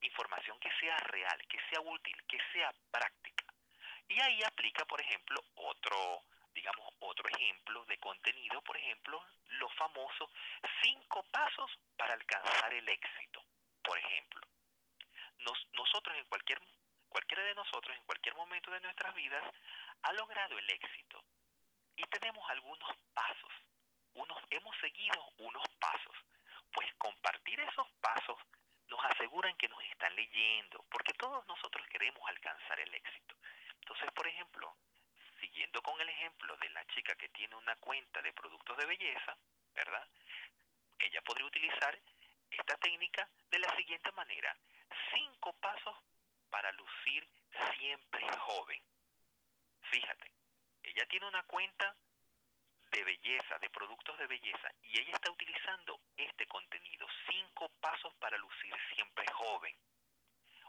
Información 0.00 0.58
que 0.60 0.70
sea 0.78 0.96
real, 0.98 1.46
que 1.48 1.58
sea 1.70 1.80
útil, 1.80 2.16
que 2.28 2.38
sea 2.52 2.72
práctica. 2.90 3.44
Y 4.08 4.20
ahí 4.20 4.42
aplica, 4.42 4.84
por 4.84 5.00
ejemplo, 5.00 5.42
otro, 5.54 6.24
digamos, 6.54 6.86
otro 7.00 7.28
ejemplo 7.28 7.84
de 7.86 7.98
contenido, 7.98 8.62
por 8.62 8.76
ejemplo, 8.76 9.22
los 9.58 9.72
famosos 9.74 10.30
cinco 10.82 11.22
pasos 11.30 11.70
para 11.96 12.14
alcanzar 12.14 12.72
el 12.74 12.88
éxito, 12.88 13.42
por 13.82 13.98
ejemplo. 13.98 14.40
nosotros 15.72 16.16
en 16.16 16.24
cualquier, 16.26 16.60
cualquiera 17.08 17.42
de 17.44 17.54
nosotros 17.54 17.96
en 17.96 18.04
cualquier 18.04 18.34
momento 18.34 18.70
de 18.70 18.80
nuestras 18.80 19.14
vidas 19.14 19.44
ha 20.02 20.12
logrado 20.12 20.58
el 20.58 20.70
éxito 20.70 21.22
y 21.96 22.02
tenemos 22.04 22.48
algunos 22.50 22.96
pasos 23.12 23.52
unos, 24.14 24.38
hemos 24.50 24.76
seguido 24.78 25.32
unos 25.38 25.66
pasos. 25.78 26.16
Pues 26.72 26.92
compartir 26.98 27.60
esos 27.60 27.88
pasos 28.00 28.38
nos 28.88 29.04
aseguran 29.04 29.56
que 29.56 29.68
nos 29.68 29.82
están 29.84 30.14
leyendo, 30.14 30.84
porque 30.90 31.12
todos 31.14 31.46
nosotros 31.46 31.86
queremos 31.88 32.22
alcanzar 32.28 32.80
el 32.80 32.94
éxito. 32.94 33.36
Entonces, 33.80 34.10
por 34.12 34.26
ejemplo, 34.26 34.76
siguiendo 35.40 35.82
con 35.82 36.00
el 36.00 36.08
ejemplo 36.08 36.56
de 36.56 36.68
la 36.70 36.84
chica 36.86 37.14
que 37.16 37.28
tiene 37.42 37.56
una 37.56 37.74
cuenta 37.74 38.22
de 38.22 38.32
productos 38.34 38.76
de 38.76 38.86
belleza, 38.86 39.36
¿verdad? 39.74 40.06
Ella 40.96 41.20
podría 41.22 41.44
utilizar 41.46 41.98
esta 42.48 42.76
técnica 42.76 43.28
de 43.50 43.58
la 43.58 43.74
siguiente 43.74 44.12
manera. 44.12 44.56
Cinco 45.12 45.52
pasos 45.54 45.96
para 46.50 46.70
lucir 46.70 47.28
siempre 47.76 48.24
joven. 48.38 48.80
Fíjate, 49.90 50.30
ella 50.84 51.04
tiene 51.06 51.26
una 51.26 51.42
cuenta 51.42 51.96
de 52.92 53.02
belleza, 53.02 53.58
de 53.58 53.70
productos 53.70 54.16
de 54.18 54.26
belleza, 54.28 54.70
y 54.84 55.00
ella 55.00 55.14
está 55.14 55.32
utilizando 55.32 56.00
este 56.16 56.46
contenido, 56.46 57.08
cinco 57.28 57.70
pasos 57.80 58.14
para 58.20 58.38
lucir 58.38 58.72
siempre 58.94 59.26
joven. 59.32 59.76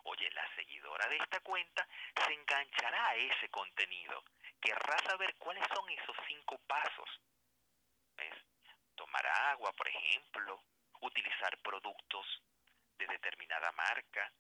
Oye, 0.05 0.31
la 0.31 0.55
seguidora 0.55 1.07
de 1.07 1.17
esta 1.17 1.39
cuenta 1.41 1.87
se 2.25 2.33
enganchará 2.33 3.09
a 3.09 3.15
ese 3.15 3.47
contenido, 3.49 4.23
querrá 4.63 4.97
saber 4.99 5.35
cuáles 5.35 5.67
son 5.67 5.87
esos 5.89 6.15
cinco 6.25 6.57
pasos. 6.65 7.09
Tomar 8.95 9.25
agua, 9.51 9.71
por 9.73 9.87
ejemplo, 9.87 10.63
utilizar 11.01 11.57
productos 11.57 12.25
de 12.97 13.07
determinada 13.07 13.71
marca, 13.73 14.31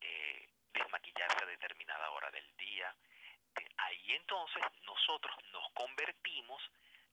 eh, 0.00 0.46
desmaquillarse 0.72 1.42
a 1.42 1.46
determinada 1.46 2.10
hora 2.10 2.30
del 2.30 2.56
día. 2.56 2.94
Ahí 3.78 4.12
entonces 4.12 4.62
nosotros 4.82 5.36
nos 5.52 5.68
convertimos 5.72 6.62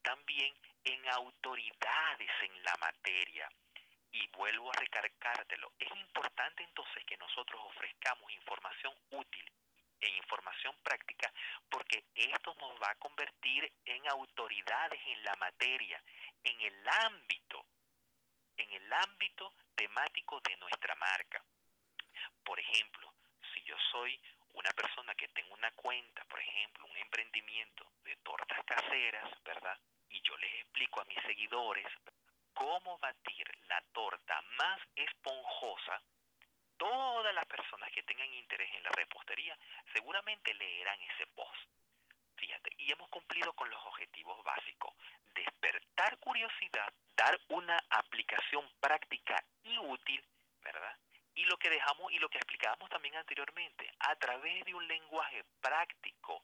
también 0.03 0.53
en 0.83 1.09
autoridades 1.09 2.31
en 2.41 2.63
la 2.63 2.75
materia. 2.77 3.49
Y 4.11 4.27
vuelvo 4.27 4.69
a 4.69 4.79
recargártelo, 4.79 5.71
es 5.79 5.89
importante 5.95 6.63
entonces 6.63 7.03
que 7.05 7.17
nosotros 7.17 7.61
ofrezcamos 7.63 8.29
información 8.33 8.93
útil 9.11 9.51
e 10.01 10.09
información 10.17 10.75
práctica 10.83 11.31
porque 11.69 12.03
esto 12.15 12.55
nos 12.59 12.81
va 12.81 12.89
a 12.91 12.95
convertir 12.95 13.71
en 13.85 14.07
autoridades 14.09 14.99
en 15.05 15.23
la 15.23 15.35
materia, 15.35 16.03
en 16.43 16.61
el 16.61 16.89
ámbito, 17.05 17.65
en 18.57 18.71
el 18.73 18.93
ámbito 18.93 19.53
temático 19.75 20.41
de 20.41 20.57
nuestra 20.57 20.95
marca. 20.95 21.43
Por 22.43 22.59
ejemplo, 22.59 23.13
si 23.53 23.63
yo 23.63 23.75
soy 23.91 24.19
una 24.53 24.71
persona 24.71 25.15
que 25.15 25.27
tengo 25.29 25.53
una 25.53 25.71
cuenta, 25.71 26.25
por 26.25 26.39
ejemplo, 26.39 26.85
un 26.85 26.97
emprendimiento 26.97 27.85
de 28.03 28.15
tortas 28.17 28.63
caseras, 28.65 29.29
¿verdad? 29.43 29.77
Y 30.09 30.21
yo 30.21 30.37
les 30.37 30.53
explico 30.61 31.01
a 31.01 31.05
mis 31.05 31.21
seguidores 31.23 31.87
cómo 32.53 32.97
batir 32.97 33.47
la 33.67 33.81
torta 33.93 34.41
más 34.57 34.79
esponjosa, 34.95 36.01
todas 36.81 37.35
las 37.35 37.45
personas 37.45 37.91
que 37.91 38.01
tengan 38.01 38.33
interés 38.33 38.73
en 38.73 38.81
la 38.81 38.89
repostería 38.89 39.55
seguramente 39.93 40.51
leerán 40.55 40.99
ese 41.13 41.27
post. 41.27 41.69
Fíjate, 42.37 42.71
y 42.77 42.91
hemos 42.91 43.07
cumplido 43.09 43.53
con 43.53 43.69
los 43.69 43.79
objetivos 43.85 44.43
básicos. 44.43 44.91
Despertar 45.35 46.17
curiosidad, 46.17 46.91
dar 47.15 47.39
una 47.49 47.77
aplicación 47.91 48.65
práctica 48.79 49.43
y 49.63 49.77
útil, 49.77 50.23
¿verdad? 50.63 50.97
y 51.35 51.45
lo 51.45 51.57
que 51.57 51.69
dejamos 51.69 52.11
y 52.11 52.17
lo 52.17 52.29
que 52.29 52.39
explicábamos 52.39 52.89
también 52.89 53.15
anteriormente, 53.15 53.89
a 53.99 54.15
través 54.15 54.65
de 54.65 54.73
un 54.73 54.85
lenguaje 54.87 55.45
práctico, 55.61 56.43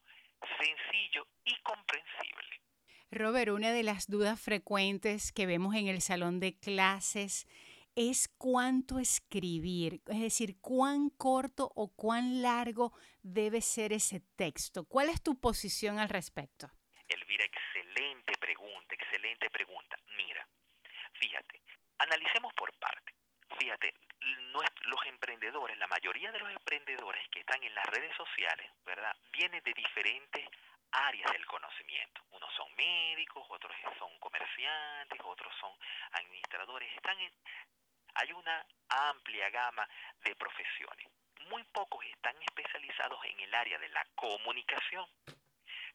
sencillo 0.57 1.27
y 1.43 1.55
comprensible. 1.61 2.61
Robert, 3.11 3.51
una 3.51 3.71
de 3.71 3.83
las 3.83 4.07
dudas 4.07 4.39
frecuentes 4.39 5.31
que 5.31 5.45
vemos 5.45 5.75
en 5.75 5.87
el 5.87 6.01
salón 6.01 6.39
de 6.39 6.57
clases 6.57 7.47
es 7.97 8.29
cuánto 8.37 8.99
escribir, 8.99 10.01
es 10.05 10.21
decir, 10.21 10.61
cuán 10.61 11.09
corto 11.09 11.71
o 11.75 11.93
cuán 11.95 12.43
largo 12.43 12.93
debe 13.23 13.59
ser 13.59 13.91
ese 13.91 14.21
texto. 14.37 14.85
¿Cuál 14.85 15.09
es 15.09 15.21
tu 15.21 15.39
posición 15.41 15.97
al 15.97 16.07
respecto? 16.07 16.69
Elvira, 17.09 17.43
excelente 17.43 18.33
pregunta, 18.39 18.93
excelente 18.93 19.49
pregunta. 19.49 19.97
Mira, 20.15 20.47
Fíjate, 21.19 21.61
analicemos 21.97 22.53
por 22.53 22.71
parte. 22.77 23.13
Fíjate, 23.59 23.93
los 24.85 25.05
emprendedores, 25.07 25.77
la 25.77 25.87
mayoría 25.87 26.31
de 26.31 26.39
los 26.39 26.51
emprendedores 26.51 27.27
que 27.29 27.39
están 27.39 27.63
en 27.63 27.73
las 27.73 27.85
redes 27.85 28.15
sociales, 28.15 28.69
¿verdad? 28.85 29.15
Vienen 29.31 29.63
de 29.63 29.73
diferentes 29.73 30.47
áreas 30.91 31.31
del 31.31 31.45
conocimiento. 31.45 32.21
Unos 32.31 32.53
son 32.53 32.73
médicos, 32.75 33.45
otros 33.49 33.73
son 33.97 34.19
comerciantes, 34.19 35.19
otros 35.23 35.53
son 35.59 35.71
administradores. 36.11 36.93
Están 36.95 37.19
en, 37.19 37.33
hay 38.17 38.31
una 38.33 38.65
amplia 38.89 39.49
gama 39.49 39.87
de 40.23 40.35
profesiones. 40.35 41.07
Muy 41.49 41.63
pocos 41.65 42.03
están 42.05 42.35
especializados 42.41 43.23
en 43.25 43.39
el 43.41 43.53
área 43.53 43.77
de 43.77 43.89
la 43.89 44.03
comunicación. 44.15 45.05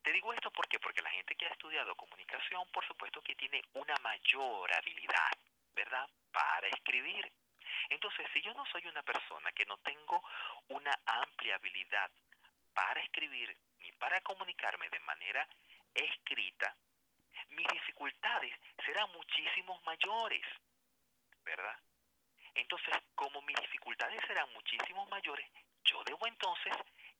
Te 0.02 0.12
digo 0.12 0.32
esto 0.32 0.50
porque 0.50 0.78
porque 0.78 1.02
la 1.02 1.10
gente 1.10 1.34
que 1.34 1.46
ha 1.46 1.50
estudiado 1.50 1.94
comunicación, 1.94 2.66
por 2.72 2.86
supuesto 2.86 3.20
que 3.22 3.34
tiene 3.34 3.62
una 3.74 3.94
mayor 4.02 4.72
habilidad, 4.72 5.32
¿verdad? 5.74 6.08
Para 6.32 6.68
escribir. 6.68 7.30
Entonces, 7.88 8.26
si 8.32 8.40
yo 8.40 8.54
no 8.54 8.64
soy 8.66 8.86
una 8.86 9.02
persona 9.02 9.50
que 9.52 9.66
no 9.66 9.76
tengo 9.78 10.22
una 10.68 10.92
amplia 11.06 11.56
habilidad 11.56 12.10
para 12.72 13.00
escribir 13.00 13.56
ni 13.80 13.92
para 13.92 14.20
comunicarme 14.20 14.88
de 14.90 15.00
manera 15.00 15.46
escrita, 15.94 16.74
mis 17.50 17.66
dificultades 17.68 18.54
serán 18.84 19.10
muchísimos 19.12 19.84
mayores, 19.84 20.42
¿verdad? 21.44 21.78
Entonces, 22.54 22.94
como 23.14 23.40
mis 23.42 23.56
dificultades 23.56 24.20
serán 24.26 24.52
muchísimos 24.52 25.08
mayores, 25.08 25.48
yo 25.84 26.02
debo 26.04 26.26
entonces 26.26 26.74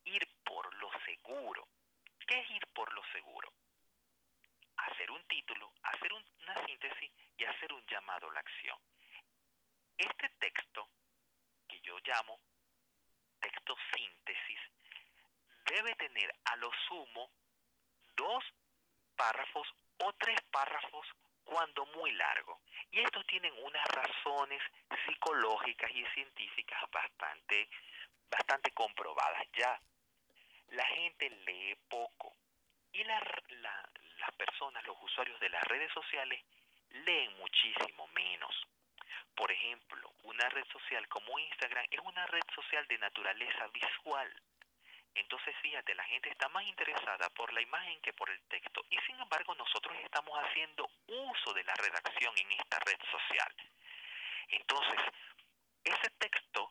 ir 0.04 0.26
por 0.44 0.72
lo 0.74 0.90
seguro. 1.04 1.66
¿Qué 2.26 2.40
es 2.40 2.50
ir 2.50 2.66
por 2.68 2.92
lo 2.92 3.02
seguro? 3.12 3.52
Hacer 4.76 5.10
un 5.10 5.22
título, 5.24 5.72
hacer 5.82 6.12
una 6.12 6.66
síntesis 6.66 7.10
y 7.36 7.44
hacer 7.44 7.72
un 7.72 7.84
llamado 7.86 8.30
a 8.30 8.34
la 8.34 8.40
acción. 8.40 8.78
Este 9.96 10.28
texto, 10.40 10.88
que 11.68 11.80
yo 11.80 11.98
llamo 12.04 12.38
texto 13.40 13.76
síntesis, 13.94 14.60
debe 15.66 15.94
tener 15.96 16.34
a 16.44 16.56
lo 16.56 16.70
sumo 16.88 17.30
dos 18.16 18.44
párrafos 19.16 19.68
o 19.98 20.12
tres 20.14 20.40
párrafos 20.50 21.06
cuando 21.44 21.86
muy 21.86 22.12
largo. 22.12 22.60
Y 22.90 23.00
estos 23.00 23.26
tienen 23.26 23.52
unas 23.62 23.86
razones 23.88 24.62
psicológicas 25.06 25.90
y 25.90 26.04
científicas 26.14 26.80
bastante, 26.90 27.68
bastante 28.30 28.70
comprobadas 28.72 29.44
ya. 29.56 29.80
La 30.68 30.84
gente 30.86 31.30
lee 31.30 31.76
poco 31.88 32.34
y 32.92 33.04
las 33.04 33.22
personas, 34.36 34.84
los 34.86 34.96
usuarios 35.02 35.38
de 35.40 35.48
las 35.48 35.62
redes 35.64 35.90
sociales, 35.92 36.42
leen 36.90 37.36
muchísimo 37.38 38.06
menos. 38.08 38.54
Por 39.34 39.50
ejemplo, 39.50 40.12
una 40.24 40.48
red 40.50 40.64
social 40.66 41.08
como 41.08 41.38
Instagram 41.38 41.86
es 41.90 42.00
una 42.00 42.26
red 42.26 42.42
social 42.54 42.86
de 42.86 42.98
naturaleza 42.98 43.66
visual. 43.68 44.42
Entonces, 45.14 45.54
fíjate, 45.60 45.94
la 45.94 46.04
gente 46.04 46.30
está 46.30 46.48
más 46.48 46.64
interesada 46.64 47.28
por 47.30 47.52
la 47.52 47.60
imagen 47.60 48.00
que 48.00 48.12
por 48.12 48.30
el 48.30 48.40
texto. 48.48 48.84
Y 48.90 48.98
sin 49.06 49.18
embargo, 49.20 49.54
nosotros 49.54 49.94
estamos 50.02 50.36
haciendo 50.38 50.88
uso 51.06 51.52
de 51.52 51.64
la 51.64 51.74
redacción 51.74 52.32
en 52.38 52.52
esta 52.52 52.78
red 52.80 52.98
social. 53.10 53.54
Entonces, 54.48 55.00
ese 55.84 56.10
texto, 56.18 56.70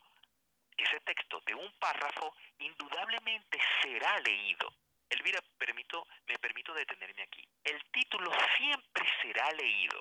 ese 0.77 0.99
texto 1.01 1.41
de 1.45 1.55
un 1.55 1.71
párrafo, 1.73 2.35
indudablemente 2.59 3.59
será 3.81 4.19
leído. 4.19 4.73
Elvira, 5.09 5.39
permito, 5.57 6.07
me 6.27 6.37
permito 6.39 6.73
detenerme 6.73 7.23
aquí. 7.23 7.45
El 7.63 7.83
título 7.91 8.31
siempre 8.57 9.05
será 9.21 9.51
leído. 9.51 9.99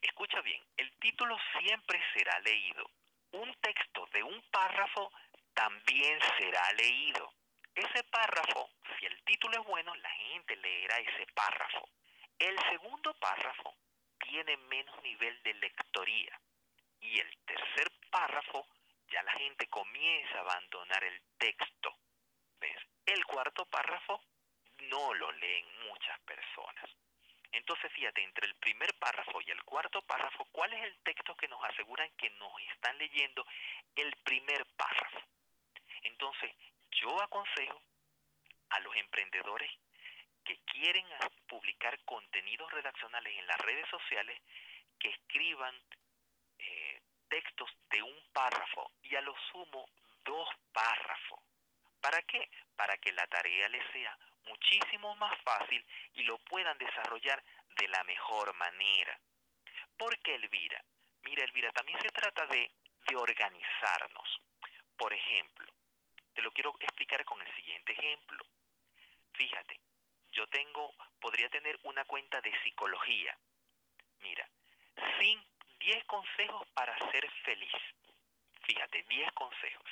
Escucha 0.00 0.40
bien, 0.40 0.62
el 0.76 0.90
título 0.98 1.36
siempre 1.58 2.00
será 2.14 2.40
leído. 2.40 2.90
Un 3.32 3.52
texto 3.60 4.06
de 4.12 4.22
un 4.22 4.40
párrafo 4.50 5.12
también 5.52 6.18
será 6.38 6.72
leído. 6.72 7.32
Ese 7.76 8.02
párrafo, 8.04 8.70
si 8.98 9.04
el 9.04 9.22
título 9.24 9.60
es 9.60 9.66
bueno, 9.66 9.94
la 9.96 10.08
gente 10.08 10.56
leerá 10.56 10.96
ese 10.98 11.26
párrafo. 11.34 11.86
El 12.38 12.58
segundo 12.70 13.12
párrafo 13.20 13.74
tiene 14.18 14.56
menos 14.56 15.02
nivel 15.02 15.42
de 15.42 15.52
lectoría. 15.54 16.40
Y 17.00 17.20
el 17.20 17.36
tercer 17.44 17.92
párrafo, 18.10 18.66
ya 19.08 19.22
la 19.22 19.32
gente 19.32 19.66
comienza 19.68 20.38
a 20.38 20.40
abandonar 20.40 21.04
el 21.04 21.20
texto. 21.36 21.94
¿Ves? 22.58 22.78
El 23.04 23.22
cuarto 23.26 23.66
párrafo 23.66 24.22
no 24.78 25.12
lo 25.12 25.30
leen 25.32 25.66
muchas 25.86 26.18
personas. 26.20 26.90
Entonces, 27.52 27.92
fíjate, 27.92 28.22
entre 28.22 28.46
el 28.46 28.54
primer 28.56 28.94
párrafo 28.98 29.38
y 29.42 29.50
el 29.50 29.62
cuarto 29.64 30.00
párrafo, 30.00 30.46
¿cuál 30.50 30.72
es 30.72 30.82
el 30.82 30.96
texto 31.00 31.36
que 31.36 31.48
nos 31.48 31.62
aseguran 31.64 32.10
que 32.16 32.30
nos 32.30 32.52
están 32.72 32.96
leyendo 32.96 33.46
el 33.94 34.16
primer 34.24 34.64
párrafo? 34.76 35.20
Entonces, 36.02 36.54
yo 37.00 37.22
aconsejo 37.22 37.80
a 38.70 38.80
los 38.80 38.94
emprendedores 38.96 39.70
que 40.44 40.58
quieren 40.64 41.06
publicar 41.48 41.98
contenidos 42.04 42.70
redaccionales 42.72 43.36
en 43.38 43.46
las 43.46 43.58
redes 43.58 43.88
sociales 43.88 44.40
que 44.98 45.08
escriban 45.10 45.74
eh, 46.58 47.00
textos 47.28 47.70
de 47.90 48.02
un 48.02 48.32
párrafo 48.32 48.92
y 49.02 49.14
a 49.16 49.20
lo 49.20 49.34
sumo 49.50 49.88
dos 50.24 50.48
párrafos. 50.72 51.40
¿Para 52.00 52.22
qué? 52.22 52.48
Para 52.76 52.96
que 52.98 53.12
la 53.12 53.26
tarea 53.26 53.68
les 53.68 53.84
sea 53.92 54.16
muchísimo 54.44 55.14
más 55.16 55.36
fácil 55.42 55.84
y 56.14 56.22
lo 56.22 56.38
puedan 56.38 56.78
desarrollar 56.78 57.42
de 57.76 57.88
la 57.88 58.04
mejor 58.04 58.54
manera. 58.54 59.18
¿Por 59.96 60.16
qué 60.20 60.36
Elvira? 60.36 60.82
Mira, 61.22 61.44
Elvira, 61.44 61.72
también 61.72 62.00
se 62.00 62.10
trata 62.10 62.46
de, 62.46 62.70
de 63.08 63.16
organizarnos. 63.16 64.40
Por 64.96 65.12
ejemplo, 65.12 65.72
te 66.36 66.42
lo 66.42 66.52
quiero 66.52 66.76
explicar 66.78 67.24
con 67.24 67.40
el 67.40 67.54
siguiente 67.56 67.92
ejemplo. 67.92 68.44
Fíjate, 69.32 69.80
yo 70.32 70.46
tengo, 70.48 70.94
podría 71.18 71.48
tener 71.48 71.80
una 71.82 72.04
cuenta 72.04 72.40
de 72.42 72.52
psicología. 72.62 73.36
Mira, 74.20 74.48
10 75.86 76.04
consejos 76.04 76.66
para 76.74 76.98
ser 77.12 77.30
feliz. 77.44 77.72
Fíjate, 78.62 79.04
10 79.04 79.32
consejos, 79.32 79.88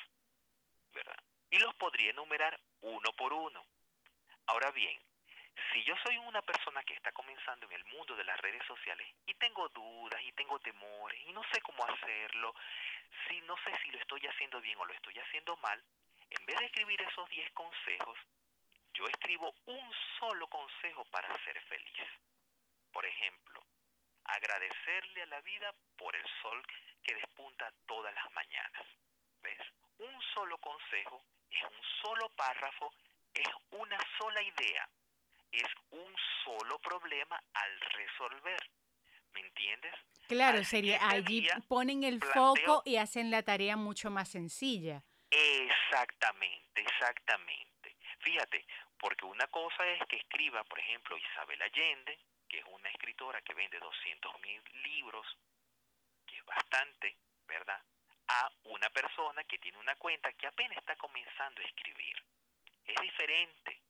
¿verdad? 0.92 1.16
Y 1.50 1.58
los 1.58 1.72
podría 1.76 2.10
enumerar 2.10 2.58
uno 2.80 3.12
por 3.12 3.32
uno. 3.32 3.64
Ahora 4.46 4.72
bien, 4.72 5.00
si 5.72 5.84
yo 5.84 5.94
soy 6.04 6.18
una 6.18 6.42
persona 6.42 6.82
que 6.82 6.94
está 6.94 7.12
comenzando 7.12 7.66
en 7.66 7.72
el 7.72 7.84
mundo 7.84 8.16
de 8.16 8.24
las 8.24 8.40
redes 8.40 8.66
sociales 8.66 9.06
y 9.26 9.34
tengo 9.34 9.68
dudas 9.68 10.20
y 10.22 10.32
tengo 10.32 10.58
temores 10.58 11.20
y 11.26 11.32
no 11.32 11.42
sé 11.52 11.60
cómo 11.60 11.84
hacerlo, 11.86 12.54
si 13.28 13.40
no 13.42 13.56
sé 13.64 13.72
si 13.82 13.92
lo 13.92 13.98
estoy 13.98 14.26
haciendo 14.26 14.60
bien 14.60 14.78
o 14.78 14.84
lo 14.84 14.92
estoy 14.92 15.16
haciendo 15.20 15.56
mal, 15.58 15.82
en 16.30 16.46
vez 16.46 16.58
de 16.58 16.66
escribir 16.66 17.00
esos 17.02 17.28
10 17.28 17.50
consejos, 17.52 18.18
yo 18.94 19.06
escribo 19.08 19.54
un 19.66 19.92
solo 20.18 20.46
consejo 20.48 21.04
para 21.06 21.28
ser 21.44 21.60
feliz. 21.62 22.08
Por 22.92 23.04
ejemplo, 23.04 23.60
agradecerle 24.24 25.22
a 25.22 25.26
la 25.26 25.40
vida 25.40 25.74
por 25.96 26.14
el 26.14 26.24
sol 26.42 26.62
que 27.02 27.14
despunta 27.14 27.72
todas 27.86 28.14
las 28.14 28.30
mañanas. 28.32 28.86
¿Ves? 29.42 29.58
Un 29.98 30.22
solo 30.34 30.58
consejo 30.58 31.22
es 31.50 31.62
un 31.62 31.82
solo 32.02 32.28
párrafo, 32.30 32.92
es 33.32 33.48
una 33.70 33.98
sola 34.18 34.42
idea, 34.42 34.88
es 35.52 35.68
un 35.90 36.14
solo 36.44 36.78
problema 36.78 37.40
al 37.52 37.80
resolver. 37.80 38.70
¿Me 39.32 39.40
entiendes? 39.40 39.94
Claro, 40.28 40.64
sería 40.64 41.08
allí 41.08 41.46
ponen 41.68 42.04
el 42.04 42.22
foco 42.22 42.82
y 42.84 42.96
hacen 42.96 43.30
la 43.30 43.42
tarea 43.42 43.76
mucho 43.76 44.10
más 44.10 44.28
sencilla. 44.28 45.02
Exactamente, 45.36 46.80
exactamente. 46.80 47.96
Fíjate, 48.20 48.64
porque 48.98 49.24
una 49.24 49.48
cosa 49.48 49.84
es 49.84 50.06
que 50.06 50.16
escriba, 50.16 50.62
por 50.62 50.78
ejemplo, 50.78 51.16
Isabel 51.18 51.60
Allende, 51.60 52.16
que 52.48 52.58
es 52.58 52.64
una 52.66 52.88
escritora 52.90 53.42
que 53.42 53.52
vende 53.52 53.80
200 53.80 54.40
mil 54.40 54.62
libros, 54.84 55.26
que 56.24 56.36
es 56.36 56.44
bastante, 56.44 57.16
¿verdad? 57.48 57.82
A 58.28 58.48
una 58.64 58.88
persona 58.90 59.42
que 59.42 59.58
tiene 59.58 59.78
una 59.78 59.96
cuenta 59.96 60.32
que 60.34 60.46
apenas 60.46 60.78
está 60.78 60.94
comenzando 60.94 61.60
a 61.60 61.64
escribir. 61.64 62.16
Es 62.84 63.00
diferente. 63.02 63.80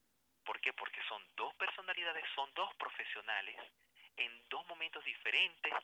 ¿Por 0.44 0.58
qué? 0.62 0.72
Porque 0.72 1.02
son 1.08 1.22
dos 1.36 1.54
personalidades, 1.56 2.24
son 2.34 2.52
dos 2.54 2.74
profesionales 2.76 3.56
en 4.16 4.48
dos 4.48 4.66
momentos 4.66 5.04
diferentes 5.04 5.74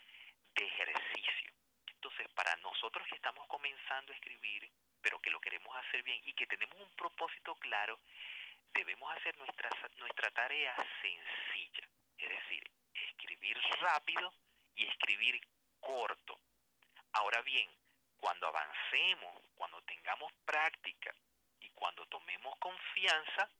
de 0.54 0.64
ejercicio. 0.64 1.52
Entonces, 1.86 2.28
para 2.32 2.56
nosotros 2.56 3.06
que 3.08 3.16
estamos 3.16 3.46
comenzando 3.46 4.12
a 4.12 4.16
escribir, 4.16 4.70
pero 5.02 5.18
que 5.20 5.30
lo 5.30 5.40
queremos 5.40 5.74
hacer 5.76 6.02
bien 6.02 6.20
y 6.24 6.34
que 6.34 6.46
tenemos 6.46 6.76
un 6.78 6.94
propósito 6.96 7.54
claro, 7.56 7.98
debemos 8.74 9.10
hacer 9.16 9.36
nuestra, 9.38 9.70
nuestra 9.98 10.30
tarea 10.30 10.74
sencilla, 11.00 11.88
es 12.18 12.28
decir, 12.28 12.70
escribir 12.94 13.58
rápido 13.80 14.32
y 14.74 14.86
escribir 14.86 15.40
corto. 15.80 16.38
Ahora 17.12 17.42
bien, 17.42 17.68
cuando 18.18 18.46
avancemos, 18.46 19.42
cuando 19.54 19.80
tengamos 19.82 20.32
práctica 20.44 21.14
y 21.60 21.70
cuando 21.70 22.06
tomemos 22.06 22.56
confianza, 22.58 23.50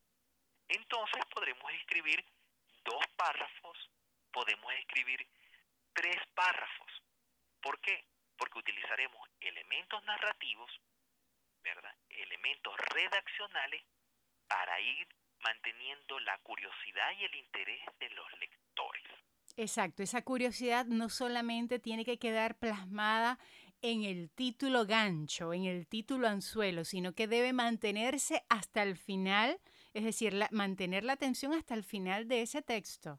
entonces 0.69 1.25
podremos 1.35 1.73
escribir 1.73 2.25
dos 2.85 3.05
párrafos, 3.17 3.91
podemos 4.33 4.73
escribir 4.75 5.27
tres 5.93 6.19
párrafos. 6.35 7.03
¿Por 7.61 7.81
qué? 7.81 8.05
Porque 8.37 8.59
utilizaremos 8.59 9.29
elementos 9.41 10.03
narrativos, 10.05 10.71
¿verdad? 11.63 11.95
Elementos 12.09 12.75
redaccionales 12.93 13.83
para 14.49 14.81
ir 14.81 15.09
manteniendo 15.41 16.19
la 16.21 16.39
curiosidad 16.39 17.13
y 17.19 17.25
el 17.25 17.35
interés 17.35 17.81
de 17.99 18.11
los 18.11 18.27
lectores. 18.39 19.03
Exacto, 19.57 20.03
esa 20.03 20.23
curiosidad 20.23 20.87
no 20.87 21.09
solamente 21.09 21.79
tiene 21.79 22.05
que 22.05 22.19
quedar 22.19 22.59
plasmada 22.59 23.39
en 23.83 24.05
el 24.05 24.31
título 24.31 24.87
gancho, 24.87 25.53
en 25.53 25.65
el 25.65 25.87
título 25.87 26.29
anzuelo, 26.29 26.85
sino 26.85 27.15
que 27.15 27.27
debe 27.27 27.53
mantenerse 27.53 28.43
hasta 28.49 28.83
el 28.83 28.97
final, 28.97 29.59
es 29.95 30.05
decir, 30.05 30.35
mantener 30.51 31.05
la 31.05 31.15
atención 31.15 31.53
hasta 31.55 31.75
el 31.75 31.85
final 31.85 32.29
de 32.29 32.43
ese 32.43 32.63
texto. 32.63 33.19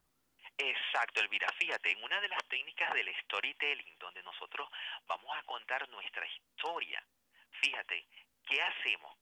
Exacto, 0.58 1.20
Elvira. 1.20 1.48
Fíjate, 1.58 1.90
en 1.90 2.04
una 2.04 2.20
de 2.20 2.28
las 2.28 2.44
técnicas 2.48 2.92
del 2.94 3.08
storytelling, 3.24 3.98
donde 3.98 4.22
nosotros 4.22 4.68
vamos 5.06 5.30
a 5.36 5.42
contar 5.44 5.88
nuestra 5.88 6.26
historia, 6.26 7.04
fíjate, 7.60 8.06
¿qué 8.52 8.62
hacemos? 8.62 9.16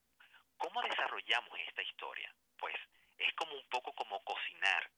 ¿Cómo 0.58 0.82
desarrollamos 0.82 1.56
esta 1.60 1.82
historia? 1.82 2.34
Pues 2.58 2.74
es 3.16 3.32
como 3.34 3.54
un 3.54 3.68
poco 3.68 3.92
como 3.92 4.18
cocinar. 4.24 4.90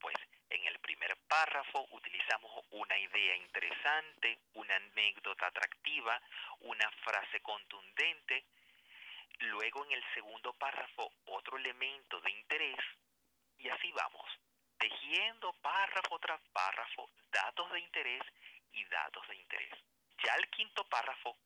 Pues 0.00 0.16
en 0.50 0.66
el 0.66 0.80
primer 0.80 1.16
párrafo 1.28 1.86
utilizamos 1.92 2.64
una 2.70 2.98
idea 2.98 3.36
interesante, 3.36 4.40
una 4.54 4.74
anécdota 4.74 5.46
atractiva, 5.46 6.20
una 6.60 6.90
frase 7.04 7.40
contundente. 7.40 8.46
Luego 9.38 9.84
en 9.84 9.92
el 9.92 10.04
segundo 10.12 10.52
párrafo 10.54 11.12
otro 11.26 11.56
elemento 11.56 12.20
de 12.20 12.32
interés 12.32 12.80
y 13.58 13.68
así 13.68 13.92
vamos, 13.92 14.28
tejiendo 14.76 15.52
párrafo 15.62 16.18
tras 16.18 16.40
párrafo 16.52 17.08
datos 17.30 17.70
de 17.70 17.78
interés 17.78 18.22
y 18.72 18.84
datos 18.86 19.26
de 19.28 19.36
interés. 19.36 19.74
Ya 20.24 20.34
el 20.34 20.50
quinto 20.50 20.84
párrafo, 20.84 21.36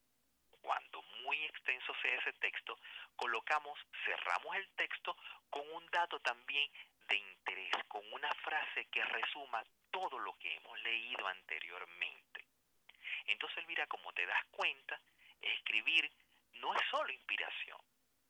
muy 1.33 1.45
extenso 1.47 1.95
sea 2.03 2.14
ese 2.16 2.35
texto, 2.35 2.79
colocamos, 3.16 3.79
cerramos 4.05 4.55
el 4.55 4.68
texto 4.77 5.16
con 5.49 5.66
un 5.73 5.87
dato 5.90 6.21
también 6.21 6.71
de 7.09 7.16
interés, 7.16 7.73
con 7.88 8.03
una 8.12 8.31
frase 8.35 8.85
que 8.90 9.03
resuma 9.03 9.64
todo 9.90 10.18
lo 10.18 10.37
que 10.38 10.55
hemos 10.55 10.79
leído 10.83 11.27
anteriormente. 11.27 12.45
Entonces, 13.25 13.59
Elvira, 13.59 13.87
como 13.87 14.12
te 14.12 14.27
das 14.27 14.45
cuenta, 14.51 15.01
escribir 15.40 16.11
no 16.61 16.75
es 16.75 16.83
solo 16.90 17.11
inspiración. 17.11 17.79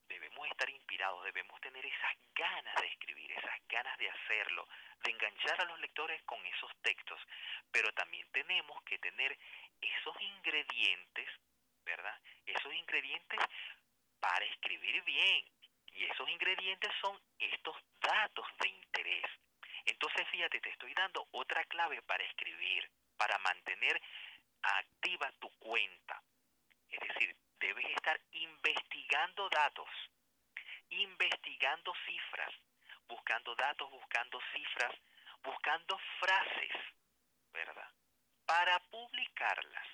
Debemos 0.07 0.47
estar 0.47 0.71
inspirados, 0.71 1.25
debemos 1.25 1.61
tener 1.61 1.85
esas 1.85 2.17
ganas 2.37 2.75
de 2.77 2.87
escribir, 2.87 3.33
esas 3.33 3.67
ganas 3.67 3.99
de 3.99 4.11
hacerlo, 4.11 4.69
de 5.03 5.11
enganchar 5.11 5.61
a 5.61 5.65
los 5.65 5.81
lectores 5.81 6.23
con 6.23 6.38
esos 6.47 6.71
textos. 6.83 7.21
Pero 7.73 7.93
también 7.95 8.29
tenemos 8.31 8.81
que 8.85 8.99
tener 8.99 9.37
esos 9.81 10.21
ingredientes, 10.21 11.29
¿verdad? 11.85 12.17
Esos 12.57 12.75
ingredientes 12.75 13.41
para 14.21 14.45
escribir 14.45 15.03
bien, 15.05 15.45
y 15.95 16.05
esos 16.05 16.29
ingredientes 16.29 16.91
son 17.01 17.21
estos 17.38 17.77
datos 18.01 18.47
de 18.61 18.69
interés. 18.69 19.27
Entonces, 19.85 20.27
fíjate, 20.31 20.61
te 20.61 20.71
estoy 20.71 20.95
dando 20.95 21.27
otra 21.33 21.65
clave 21.65 22.01
para 22.03 22.25
escribir, 22.25 22.91
para 23.17 23.37
mantener 23.38 24.01
activa 24.62 25.31
tu 25.41 25.51
cuenta. 25.59 26.23
Es 26.88 27.01
decir, 27.01 27.37
debes 27.59 27.87
estar 27.87 28.21
investigando 28.33 29.49
datos, 29.49 29.88
investigando 30.91 31.93
cifras, 32.07 32.55
buscando 33.09 33.55
datos, 33.55 33.91
buscando 33.91 34.41
cifras, 34.55 34.95
buscando 35.43 35.99
frases, 36.21 36.77
¿verdad? 37.53 37.91
Para 38.47 38.79
publicarlas. 38.91 39.87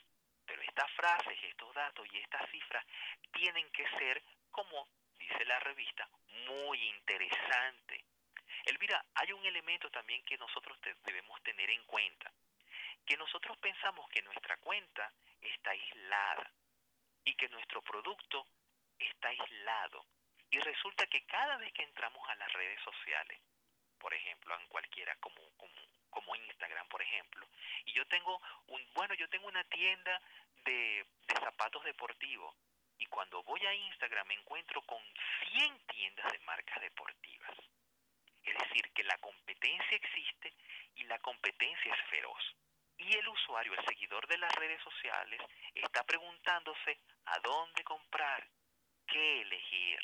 Estas 0.78 0.92
frases, 0.92 1.36
estos 1.42 1.74
datos 1.74 2.06
y 2.12 2.18
estas 2.18 2.48
cifras 2.52 2.86
tienen 3.32 3.68
que 3.72 3.84
ser 3.98 4.22
como 4.52 4.86
dice 5.18 5.44
la 5.44 5.58
revista, 5.58 6.08
muy 6.46 6.80
interesante. 6.90 8.04
Elvira, 8.64 9.04
hay 9.16 9.32
un 9.32 9.44
elemento 9.44 9.90
también 9.90 10.22
que 10.22 10.38
nosotros 10.38 10.78
debemos 11.02 11.42
tener 11.42 11.68
en 11.70 11.82
cuenta, 11.82 12.32
que 13.04 13.16
nosotros 13.16 13.58
pensamos 13.58 14.08
que 14.10 14.22
nuestra 14.22 14.56
cuenta 14.58 15.12
está 15.40 15.70
aislada 15.72 16.48
y 17.24 17.34
que 17.34 17.48
nuestro 17.48 17.82
producto 17.82 18.46
está 19.00 19.30
aislado. 19.30 20.06
Y 20.48 20.60
resulta 20.60 21.08
que 21.08 21.26
cada 21.26 21.56
vez 21.56 21.72
que 21.72 21.82
entramos 21.82 22.22
a 22.28 22.36
las 22.36 22.52
redes 22.52 22.80
sociales, 22.82 23.40
por 23.98 24.14
ejemplo, 24.14 24.56
en 24.60 24.68
cualquiera 24.68 25.16
como, 25.16 25.42
como, 25.56 25.74
como 26.10 26.36
Instagram, 26.36 26.86
por 26.86 27.02
ejemplo, 27.02 27.48
y 27.84 27.92
yo 27.94 28.06
tengo 28.06 28.40
un, 28.68 28.94
bueno, 28.94 29.14
yo 29.14 29.28
tengo 29.28 29.48
una 29.48 29.64
tienda 29.64 30.20
de, 30.68 31.06
zapatos 31.40 31.82
deportivos, 31.84 32.54
y 32.98 33.06
cuando 33.06 33.42
voy 33.42 33.64
a 33.64 33.74
Instagram 33.74 34.26
me 34.28 34.34
encuentro 34.34 34.82
con 34.82 35.02
100 35.52 35.78
tiendas 35.86 36.32
de 36.32 36.38
marcas 36.40 36.80
deportivas. 36.80 37.56
Es 38.42 38.58
decir, 38.58 38.90
que 38.92 39.04
la 39.04 39.16
competencia 39.18 39.96
existe 39.96 40.52
y 40.96 41.04
la 41.04 41.18
competencia 41.20 41.94
es 41.94 42.10
feroz. 42.10 42.42
Y 42.98 43.16
el 43.16 43.28
usuario, 43.28 43.72
el 43.74 43.84
seguidor 43.86 44.26
de 44.26 44.38
las 44.38 44.52
redes 44.54 44.82
sociales, 44.82 45.40
está 45.74 46.02
preguntándose 46.04 46.98
a 47.26 47.38
dónde 47.40 47.84
comprar, 47.84 48.46
qué 49.06 49.42
elegir. 49.42 50.00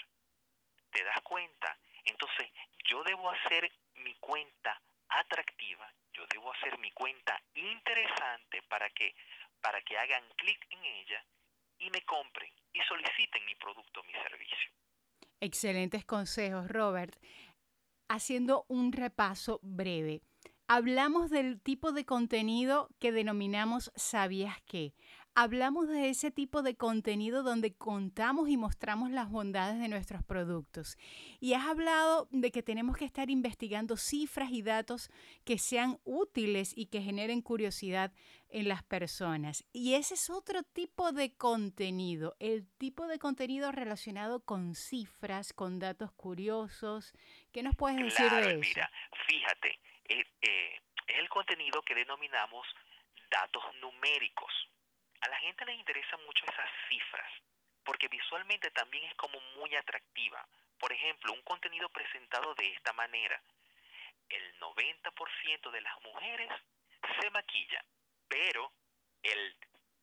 ¿Te 0.90 1.02
das 1.02 1.20
cuenta? 1.22 1.76
Entonces, 2.04 2.50
yo 2.84 3.02
debo 3.02 3.30
hacer 3.30 3.70
mi 3.96 4.14
cuenta 4.14 4.80
atractiva, 5.08 5.92
yo 6.12 6.26
debo 6.26 6.52
hacer 6.52 6.78
mi 6.78 6.90
cuenta 6.92 7.40
interesante 7.54 8.62
para 8.62 8.88
que 8.90 9.14
para 9.64 9.80
que 9.80 9.96
hagan 9.96 10.22
clic 10.36 10.66
en 10.68 10.84
ella 10.84 11.24
y 11.78 11.88
me 11.88 12.02
compren 12.02 12.52
y 12.74 12.80
soliciten 12.82 13.46
mi 13.46 13.54
producto 13.54 14.00
o 14.00 14.04
mi 14.04 14.12
servicio. 14.12 14.70
Excelentes 15.40 16.04
consejos, 16.04 16.68
Robert. 16.68 17.16
Haciendo 18.06 18.66
un 18.68 18.92
repaso 18.92 19.60
breve, 19.62 20.20
hablamos 20.68 21.30
del 21.30 21.62
tipo 21.62 21.92
de 21.92 22.04
contenido 22.04 22.90
que 23.00 23.10
denominamos 23.10 23.90
¿sabías 23.96 24.60
qué? 24.66 24.92
Hablamos 25.34 25.88
de 25.88 26.08
ese 26.08 26.30
tipo 26.30 26.62
de 26.62 26.76
contenido 26.76 27.42
donde 27.42 27.74
contamos 27.74 28.48
y 28.48 28.56
mostramos 28.56 29.10
las 29.10 29.30
bondades 29.30 29.80
de 29.80 29.88
nuestros 29.88 30.22
productos. 30.22 30.96
Y 31.40 31.54
has 31.54 31.66
hablado 31.66 32.28
de 32.30 32.50
que 32.50 32.62
tenemos 32.62 32.96
que 32.96 33.04
estar 33.04 33.30
investigando 33.30 33.96
cifras 33.96 34.50
y 34.50 34.62
datos 34.62 35.10
que 35.44 35.58
sean 35.58 35.98
útiles 36.04 36.72
y 36.76 36.86
que 36.86 37.02
generen 37.02 37.42
curiosidad 37.42 38.12
en 38.48 38.68
las 38.68 38.84
personas. 38.84 39.64
Y 39.72 39.94
ese 39.94 40.14
es 40.14 40.30
otro 40.30 40.62
tipo 40.62 41.10
de 41.10 41.36
contenido, 41.36 42.36
el 42.38 42.68
tipo 42.78 43.08
de 43.08 43.18
contenido 43.18 43.72
relacionado 43.72 44.44
con 44.44 44.76
cifras, 44.76 45.52
con 45.52 45.80
datos 45.80 46.12
curiosos. 46.12 47.12
¿Qué 47.52 47.62
nos 47.62 47.74
puedes 47.74 47.98
decir 47.98 48.30
de 48.30 48.50
eso? 48.50 48.60
Mira, 48.60 48.90
fíjate, 49.26 49.80
eh, 50.08 50.24
eh, 50.42 50.80
es 51.08 51.18
el 51.18 51.28
contenido 51.28 51.82
que 51.82 51.94
denominamos 51.96 52.66
datos 53.30 53.64
numéricos 53.80 54.52
a 55.24 55.28
la 55.28 55.38
gente 55.38 55.64
le 55.64 55.72
interesan 55.72 56.22
mucho 56.26 56.44
esas 56.44 56.68
cifras, 56.86 57.32
porque 57.82 58.08
visualmente 58.08 58.70
también 58.72 59.04
es 59.04 59.14
como 59.14 59.40
muy 59.56 59.74
atractiva. 59.74 60.46
Por 60.78 60.92
ejemplo, 60.92 61.32
un 61.32 61.40
contenido 61.42 61.88
presentado 61.88 62.54
de 62.54 62.70
esta 62.72 62.92
manera. 62.92 63.40
El 64.28 64.60
90% 64.60 65.70
de 65.70 65.80
las 65.80 65.98
mujeres 66.02 66.50
se 67.20 67.30
maquilla, 67.30 67.82
pero 68.28 68.70
el 69.22 69.56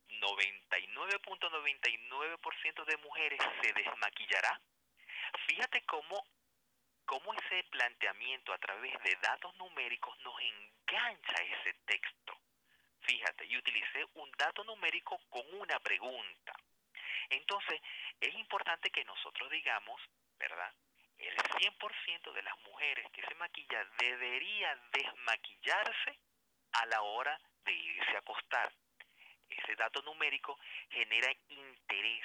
99.99% 0.08 2.84
de 2.84 2.96
mujeres 2.96 3.40
se 3.62 3.72
desmaquillará. 3.74 4.60
Fíjate 5.46 5.84
cómo, 5.84 6.26
cómo 7.06 7.32
ese 7.34 7.62
planteamiento 7.70 8.52
a 8.52 8.58
través 8.58 9.00
de 9.04 9.14
datos 9.22 9.54
numéricos 9.56 10.18
nos 10.20 10.34
engancha 10.40 11.42
ese 11.44 11.74
texto. 11.86 12.41
Fíjate, 13.02 13.46
y 13.46 13.56
utilicé 13.56 14.04
un 14.14 14.30
dato 14.32 14.64
numérico 14.64 15.18
con 15.28 15.42
una 15.54 15.78
pregunta. 15.80 16.54
Entonces, 17.30 17.80
es 18.20 18.34
importante 18.34 18.90
que 18.90 19.04
nosotros 19.04 19.50
digamos, 19.50 20.00
¿verdad? 20.38 20.72
El 21.18 21.36
100% 21.36 22.32
de 22.32 22.42
las 22.42 22.58
mujeres 22.60 23.06
que 23.12 23.22
se 23.22 23.34
maquillan 23.36 23.88
debería 23.98 24.76
desmaquillarse 24.92 26.18
a 26.72 26.86
la 26.86 27.02
hora 27.02 27.40
de 27.64 27.72
irse 27.72 28.16
a 28.16 28.18
acostar. 28.18 28.72
Ese 29.48 29.76
dato 29.76 30.02
numérico 30.02 30.58
genera 30.90 31.32
interés, 31.48 32.24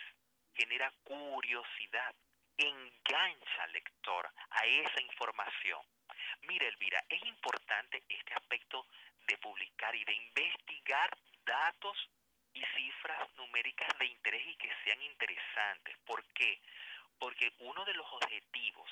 genera 0.56 0.92
curiosidad, 1.04 2.16
engancha 2.58 3.64
al 3.64 3.74
lector 3.74 4.32
a 4.50 4.66
esa 4.66 5.02
información. 5.02 5.82
Mira, 6.42 6.68
Elvira, 6.68 7.04
es 7.10 7.24
importante 7.26 8.04
este 8.10 8.34
aspecto 8.34 8.88
de 9.28 9.38
publicar 9.38 9.96
y 9.96 10.04
de 10.06 10.14
investigar 10.14 11.18
datos 11.46 11.98
y 12.54 12.64
cifras 12.76 13.30
numéricas 13.36 13.90
de 14.00 14.06
interés 14.06 14.46
y 14.48 14.56
que 14.56 14.72
sean 14.84 15.02
interesantes. 15.04 15.96
¿Por 16.06 16.24
qué? 16.34 16.60
Porque 17.20 17.54
uno 17.60 17.86
de 17.86 17.94
los 17.94 18.08
objetivos 18.14 18.90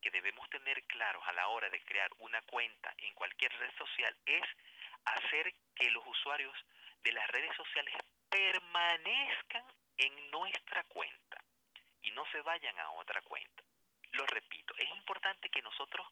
que 0.00 0.10
debemos 0.10 0.48
tener 0.50 0.82
claros 0.84 1.22
a 1.26 1.32
la 1.32 1.48
hora 1.48 1.68
de 1.70 1.82
crear 1.84 2.10
una 2.18 2.40
cuenta 2.42 2.92
en 2.98 3.14
cualquier 3.14 3.52
red 3.58 3.70
social 3.76 4.16
es 4.26 4.42
hacer 5.04 5.54
que 5.74 5.90
los 5.90 6.06
usuarios 6.06 6.56
de 7.02 7.12
las 7.12 7.26
redes 7.28 7.54
sociales 7.56 7.94
permanezcan 8.28 9.64
en 9.98 10.30
nuestra 10.30 10.82
cuenta 10.84 11.42
y 12.02 12.10
no 12.12 12.24
se 12.32 12.40
vayan 12.42 12.78
a 12.78 12.90
otra 12.92 13.20
cuenta. 13.22 13.62
Lo 14.12 14.26
repito, 14.26 14.74
es 14.76 14.88
importante 14.90 15.48
que 15.48 15.62
nosotros 15.62 16.06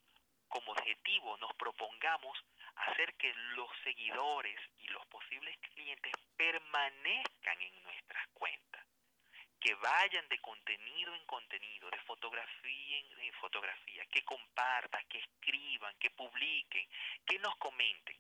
como 0.51 0.73
objetivo 0.73 1.37
nos 1.39 1.55
propongamos 1.55 2.37
hacer 2.75 3.15
que 3.15 3.33
los 3.55 3.71
seguidores 3.85 4.61
y 4.79 4.89
los 4.89 5.07
posibles 5.07 5.57
clientes 5.75 6.13
permanezcan 6.37 7.63
en 7.63 7.83
nuestras 7.85 8.27
cuentas, 8.35 8.85
que 9.61 9.75
vayan 9.77 10.29
de 10.29 10.39
contenido 10.41 11.15
en 11.15 11.25
contenido, 11.27 11.89
de 11.91 11.99
fotografía 12.01 12.99
en, 12.99 13.33
fotografía, 13.35 14.05
que 14.07 14.23
compartan, 14.23 15.07
que 15.09 15.19
escriban, 15.19 15.95
que 15.99 16.11
publiquen, 16.11 16.87
que 17.25 17.39
nos 17.39 17.57
comenten. 17.57 18.17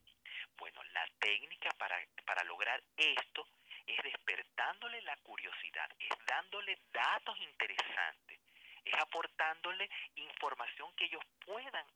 Bueno, 0.56 0.82
la 0.84 1.06
técnica 1.18 1.70
para, 1.76 1.98
para 2.24 2.44
lograr 2.44 2.82
esto 2.96 3.46
es 3.86 4.02
despertándole 4.02 5.02
la 5.02 5.16
curiosidad, 5.18 5.90
es 5.98 6.10
dándole 6.26 6.78
datos 6.92 7.38
interesantes, 7.40 8.40
es 8.84 8.94
aportándole 8.94 9.90
información 10.14 10.94
que 10.94 11.06
ellos 11.06 11.24
puedan 11.44 11.86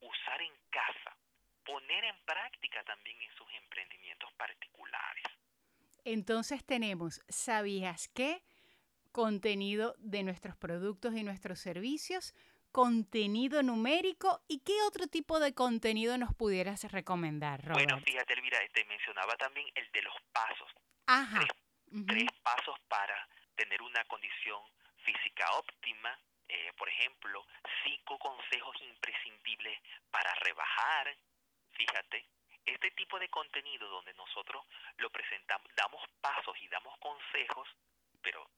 usar 0.00 0.40
en 0.42 0.52
casa, 0.70 1.16
poner 1.64 2.04
en 2.04 2.16
práctica 2.24 2.82
también 2.84 3.20
en 3.20 3.30
sus 3.36 3.46
emprendimientos 3.54 4.32
particulares. 4.34 5.24
Entonces 6.04 6.64
tenemos, 6.64 7.20
¿sabías 7.28 8.08
qué? 8.08 8.42
Contenido 9.12 9.94
de 9.98 10.22
nuestros 10.22 10.56
productos 10.56 11.14
y 11.14 11.24
nuestros 11.24 11.58
servicios, 11.60 12.34
contenido 12.72 13.62
numérico 13.62 14.40
y 14.48 14.60
qué 14.60 14.80
otro 14.86 15.06
tipo 15.06 15.40
de 15.40 15.54
contenido 15.54 16.16
nos 16.18 16.34
pudieras 16.34 16.84
recomendar, 16.92 17.64
Robert? 17.64 17.90
Bueno, 17.90 18.04
fíjate, 18.04 18.34
Elvira, 18.34 18.58
te 18.72 18.84
mencionaba 18.84 19.34
también 19.36 19.66
el 19.74 19.90
de 19.92 20.02
los 20.02 20.14
pasos. 20.32 20.70
Ajá. 21.06 21.40
Tres, 22.06 22.28
pasos 22.42 22.76
para 22.88 23.28
tener 23.56 23.80
una 23.82 24.04
condición 24.04 24.60
física 25.04 25.50
óptima, 25.56 26.18
eh, 26.48 26.72
por 26.76 26.88
ejemplo, 26.88 27.46
cinco 27.84 28.18
consejos 28.18 28.76
imprescindibles 28.80 29.78
para 30.10 30.34
rebajar, 30.36 31.16
fíjate, 31.72 32.26
este 32.64 32.90
tipo 32.92 33.18
de 33.18 33.28
contenido 33.28 33.88
donde 33.88 34.14
nosotros 34.14 34.64
lo 34.96 35.10
presentamos, 35.10 35.66
damos 35.74 36.02
pasos 36.20 36.56
y 36.60 36.68
damos 36.68 36.98
consejos, 36.98 37.68
pero 38.22 38.48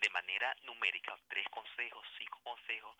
de 0.00 0.10
manera 0.10 0.54
numérica, 0.62 1.16
tres 1.28 1.46
consejos, 1.48 2.06
cinco 2.18 2.40
consejos, 2.42 2.96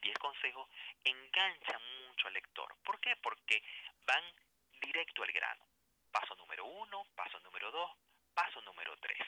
diez 0.00 0.16
consejos, 0.18 0.68
enganchan 1.04 1.82
mucho 2.06 2.28
al 2.28 2.34
lector. 2.34 2.74
¿Por 2.84 3.00
qué? 3.00 3.16
Porque 3.16 3.62
van 4.06 4.24
directo 4.80 5.22
al 5.22 5.32
grano. 5.32 5.64
Paso 6.10 6.34
número 6.36 6.64
uno, 6.64 7.06
paso 7.14 7.38
número 7.40 7.70
dos, 7.70 7.90
paso 8.34 8.62
número 8.62 8.96
tres. 8.98 9.26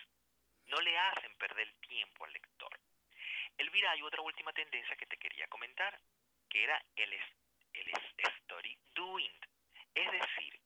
No 0.67 0.81
le 0.81 0.97
hacen 0.99 1.35
perder 1.37 1.73
tiempo 1.81 2.25
al 2.25 2.33
lector. 2.33 2.81
Elvira, 3.61 3.91
hay 3.91 4.03
otra 4.03 4.23
última 4.23 4.53
tendencia 4.53 4.97
que 4.97 5.07
te 5.07 5.19
quería 5.19 5.47
comentar, 5.49 6.01
que 6.49 6.65
era 6.65 6.83
el, 6.97 7.13
el 7.13 7.93
story 8.17 8.79
doing. 8.95 9.39
Es 9.95 10.11
decir, 10.11 10.61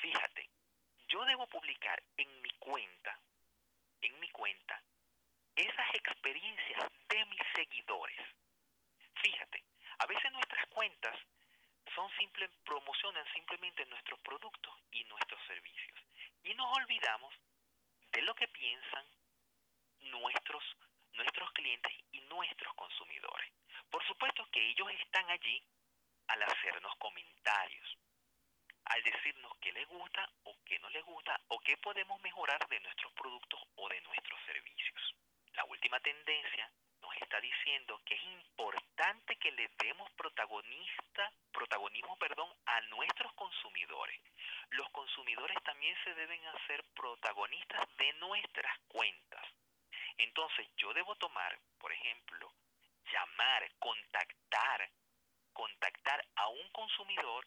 fíjate, 0.00 0.48
yo 1.08 1.24
debo 1.26 1.46
publicar 1.46 2.02
en 2.16 2.40
mi 2.40 2.50
cuenta, 2.58 3.20
en 4.00 4.18
mi 4.18 4.30
cuenta, 4.30 4.82
esas 5.54 5.94
experiencias 5.94 6.90
de 7.08 7.24
mis 7.26 7.42
seguidores. 7.54 8.20
Fíjate, 9.22 9.64
a 9.98 10.06
veces 10.06 10.32
nuestras 10.32 10.66
cuentas 10.68 11.16
son 11.94 12.10
simple, 12.16 12.48
promocionan 12.64 13.26
simplemente 13.32 13.84
nuestros 13.86 14.18
productos 14.20 14.74
y 14.90 15.04
nuestros 15.04 15.40
servicios. 15.46 16.00
Y 16.42 16.54
nos 16.54 16.76
olvidamos 16.78 17.34
de 18.10 18.22
lo 18.22 18.34
que 18.34 18.48
piensan 18.48 19.06
nuestros, 20.00 20.64
clientes 21.54 21.92
y 22.12 22.20
nuestros 22.22 22.74
consumidores. 22.74 23.50
Por 23.90 24.04
supuesto 24.06 24.46
que 24.50 24.63
ellos 24.74 24.90
están 25.00 25.30
allí 25.30 25.62
al 26.28 26.42
hacernos 26.42 26.96
comentarios, 26.96 27.98
al 28.86 29.02
decirnos 29.02 29.52
qué 29.60 29.72
les 29.72 29.86
gusta 29.88 30.28
o 30.44 30.56
qué 30.64 30.78
no 30.80 30.88
les 30.90 31.04
gusta 31.04 31.40
o 31.48 31.60
qué 31.60 31.76
podemos 31.76 32.20
mejorar 32.22 32.66
de 32.68 32.80
nuestros 32.80 33.12
productos 33.12 33.60
o 33.76 33.88
de 33.88 34.00
nuestros 34.00 34.40
servicios. 34.46 35.14
La 35.52 35.64
última 35.64 36.00
tendencia 36.00 36.68
nos 37.00 37.14
está 37.18 37.40
diciendo 37.40 38.00
que 38.04 38.14
es 38.14 38.22
importante 38.24 39.36
que 39.36 39.52
le 39.52 39.68
demos 39.78 40.10
protagonista, 40.12 41.32
protagonismo 41.52 42.16
perdón, 42.16 42.50
a 42.66 42.80
nuestros 42.82 43.32
consumidores. 43.34 44.20
Los 44.70 44.90
consumidores 44.90 45.62
también 45.62 45.96
se 46.02 46.14
deben 46.14 46.44
hacer 46.46 46.82
protagonistas 46.96 47.96
de 47.96 48.12
nuestras 48.14 48.76
cuentas. 48.88 49.46
Entonces 50.16 50.66
yo 50.76 50.92
debo 50.94 51.14
tomar, 51.16 51.58
por 51.78 51.92
ejemplo, 51.92 52.52
llamar, 53.12 53.70
contactar 53.78 54.33
contactar 55.52 56.24
a 56.36 56.48
un 56.48 56.68
consumidor 56.70 57.46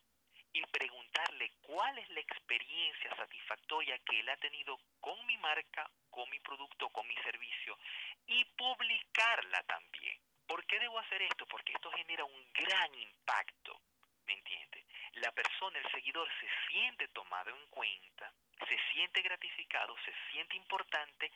y 0.53 0.61
preguntarle 0.67 1.51
cuál 1.61 1.97
es 1.99 2.09
la 2.09 2.19
experiencia 2.19 3.15
satisfactoria 3.15 3.97
que 3.99 4.19
él 4.19 4.29
ha 4.29 4.37
tenido 4.37 4.79
con 4.99 5.25
mi 5.25 5.37
marca, 5.37 5.89
con 6.09 6.29
mi 6.29 6.39
producto, 6.39 6.89
con 6.89 7.07
mi 7.07 7.15
servicio 7.17 7.77
y 8.25 8.43
publicarla 8.45 9.61
también. 9.63 10.17
¿Por 10.47 10.65
qué 10.65 10.79
debo 10.79 10.97
hacer 10.99 11.21
esto? 11.21 11.45
Porque 11.45 11.73
esto 11.73 11.91
genera 11.91 12.23
un 12.23 12.53
gran 12.53 12.95
impacto, 12.95 13.81
¿me 14.25 14.33
entiende? 14.33 14.85
La 15.15 15.31
persona, 15.31 15.79
el 15.79 15.91
seguidor 15.91 16.27
se 16.39 16.47
siente 16.69 17.07
tomado 17.09 17.49
en 17.49 17.67
cuenta, 17.67 18.31
se 18.67 18.77
siente 18.93 19.21
gratificado, 19.21 19.95
se 20.05 20.13
siente 20.31 20.55
importante, 20.55 21.31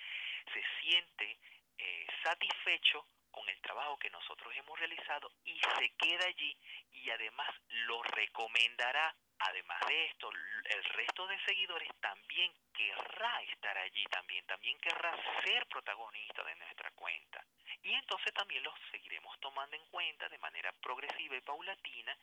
se 0.53 0.63
siente 0.79 1.37
eh, 1.77 2.07
satisfecho 2.23 3.05
con 3.31 3.47
el 3.49 3.59
trabajo 3.61 3.97
que 3.97 4.09
nosotros 4.09 4.53
hemos 4.55 4.77
realizado 4.79 5.31
y 5.45 5.59
se 5.59 5.89
queda 5.97 6.25
allí 6.25 6.55
y 6.91 7.09
además 7.09 7.49
lo 7.87 8.03
recomendará. 8.03 9.15
Además 9.43 9.79
de 9.87 10.05
esto, 10.05 10.29
el 10.29 10.83
resto 10.83 11.25
de 11.25 11.39
seguidores 11.45 11.89
también 11.99 12.53
querrá 12.73 13.41
estar 13.41 13.75
allí, 13.75 14.03
también, 14.05 14.45
también 14.45 14.77
querrá 14.79 15.15
ser 15.43 15.65
protagonista 15.65 16.43
de 16.43 16.55
nuestra 16.55 16.91
cuenta. 16.91 17.43
Y 17.81 17.93
entonces 17.93 18.31
también 18.35 18.61
los 18.61 18.75
seguiremos 18.91 19.39
tomando 19.39 19.75
en 19.75 19.85
cuenta 19.87 20.29
de 20.29 20.37
manera 20.37 20.71
progresiva 20.73 21.35
y 21.35 21.41
paulatina 21.41 22.15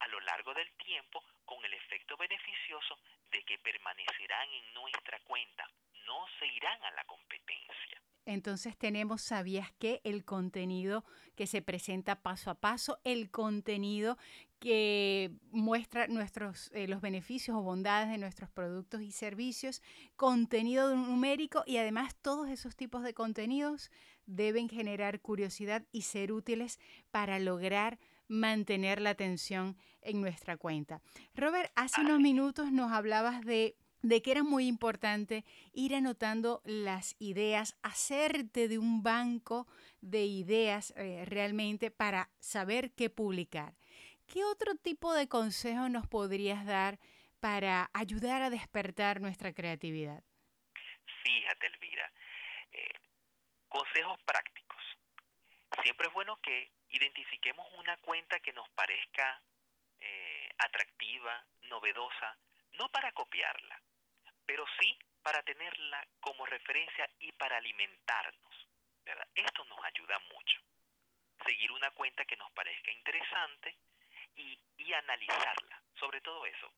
a 0.00 0.06
lo 0.08 0.20
largo 0.20 0.54
del 0.54 0.70
tiempo 0.76 1.24
con 1.44 1.64
el 1.64 1.74
efecto 1.74 2.16
beneficioso 2.16 2.98
de 3.30 3.42
que 3.42 3.58
permanecerán 3.58 4.48
en 4.50 4.74
nuestra 4.74 5.18
cuenta, 5.20 5.68
no 6.06 6.26
se 6.38 6.46
irán 6.46 6.82
a 6.84 6.90
la 6.92 7.04
competencia. 7.04 8.00
Entonces 8.28 8.76
tenemos, 8.76 9.22
¿sabías 9.22 9.72
que 9.78 10.02
El 10.04 10.22
contenido 10.22 11.02
que 11.34 11.46
se 11.46 11.62
presenta 11.62 12.20
paso 12.20 12.50
a 12.50 12.56
paso, 12.56 12.98
el 13.02 13.30
contenido 13.30 14.18
que 14.58 15.30
muestra 15.50 16.08
nuestros, 16.08 16.70
eh, 16.74 16.88
los 16.88 17.00
beneficios 17.00 17.56
o 17.56 17.62
bondades 17.62 18.10
de 18.10 18.18
nuestros 18.18 18.50
productos 18.50 19.00
y 19.00 19.12
servicios, 19.12 19.80
contenido 20.16 20.94
numérico 20.94 21.64
y 21.66 21.78
además 21.78 22.16
todos 22.20 22.50
esos 22.50 22.76
tipos 22.76 23.02
de 23.02 23.14
contenidos 23.14 23.90
deben 24.26 24.68
generar 24.68 25.20
curiosidad 25.22 25.86
y 25.90 26.02
ser 26.02 26.30
útiles 26.30 26.78
para 27.10 27.38
lograr 27.38 27.98
mantener 28.26 29.00
la 29.00 29.10
atención 29.10 29.78
en 30.02 30.20
nuestra 30.20 30.58
cuenta. 30.58 31.00
Robert, 31.34 31.72
hace 31.76 32.02
unos 32.02 32.20
minutos 32.20 32.72
nos 32.72 32.92
hablabas 32.92 33.40
de 33.40 33.74
de 34.02 34.22
que 34.22 34.30
era 34.30 34.42
muy 34.42 34.66
importante 34.66 35.44
ir 35.72 35.94
anotando 35.94 36.62
las 36.64 37.16
ideas, 37.18 37.76
hacerte 37.82 38.68
de 38.68 38.78
un 38.78 39.02
banco 39.02 39.66
de 40.00 40.24
ideas 40.24 40.92
eh, 40.96 41.24
realmente 41.26 41.90
para 41.90 42.30
saber 42.38 42.92
qué 42.92 43.10
publicar. 43.10 43.74
¿Qué 44.26 44.44
otro 44.44 44.74
tipo 44.76 45.14
de 45.14 45.28
consejo 45.28 45.88
nos 45.88 46.06
podrías 46.06 46.64
dar 46.66 46.98
para 47.40 47.90
ayudar 47.94 48.42
a 48.42 48.50
despertar 48.50 49.20
nuestra 49.20 49.52
creatividad? 49.52 50.22
Fíjate, 51.24 51.66
Elvira, 51.66 52.12
eh, 52.72 52.92
consejos 53.68 54.18
prácticos. 54.24 54.82
Siempre 55.82 56.08
es 56.08 56.12
bueno 56.12 56.38
que 56.42 56.70
identifiquemos 56.90 57.66
una 57.78 57.96
cuenta 57.98 58.38
que 58.40 58.52
nos 58.52 58.68
parezca 58.70 59.40
eh, 60.00 60.48
atractiva, 60.58 61.44
novedosa, 61.62 62.36
no 62.72 62.88
para 62.90 63.12
copiarla, 63.12 63.80
pero 64.48 64.64
sí 64.80 64.98
para 65.22 65.42
tenerla 65.42 66.08
como 66.20 66.46
referencia 66.46 67.06
y 67.18 67.32
para 67.32 67.58
alimentarnos. 67.58 68.66
¿verdad? 69.04 69.28
Esto 69.34 69.62
nos 69.66 69.84
ayuda 69.84 70.18
mucho. 70.20 70.58
Seguir 71.44 71.70
una 71.70 71.90
cuenta 71.90 72.24
que 72.24 72.36
nos 72.38 72.50
parezca 72.52 72.90
interesante 72.90 73.76
y, 74.36 74.58
y 74.78 74.92
analizarla. 74.94 75.82
Sobre 76.00 76.22
todo 76.22 76.46
eso, 76.46 76.72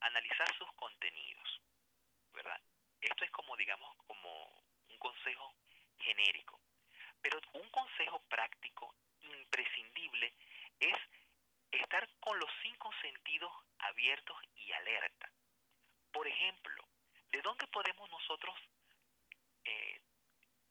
analizar 0.00 0.48
sus 0.56 0.72
contenidos. 0.72 1.60
¿verdad? 2.32 2.58
Esto 3.02 3.24
es 3.24 3.30
como, 3.32 3.54
digamos, 3.54 3.94
como 4.06 4.64
un 4.88 4.96
consejo 4.96 5.54
genérico. 5.98 6.58
Pero 7.20 7.38
un 7.52 7.68
consejo 7.68 8.18
práctico 8.30 8.94
imprescindible 9.20 10.32
es 10.78 10.96
estar 11.70 12.08
con 12.20 12.38
los 12.38 12.50
cinco 12.62 12.90
sentidos 13.02 13.52
abiertos 13.78 14.38
y 14.54 14.72
alerta. 14.72 15.30
Por 16.12 16.26
ejemplo, 16.26 16.79
de 17.40 17.42
¿de 17.42 17.48
dónde 17.48 17.66
podemos 17.68 18.10
nosotros, 18.10 18.54
eh, 19.64 20.00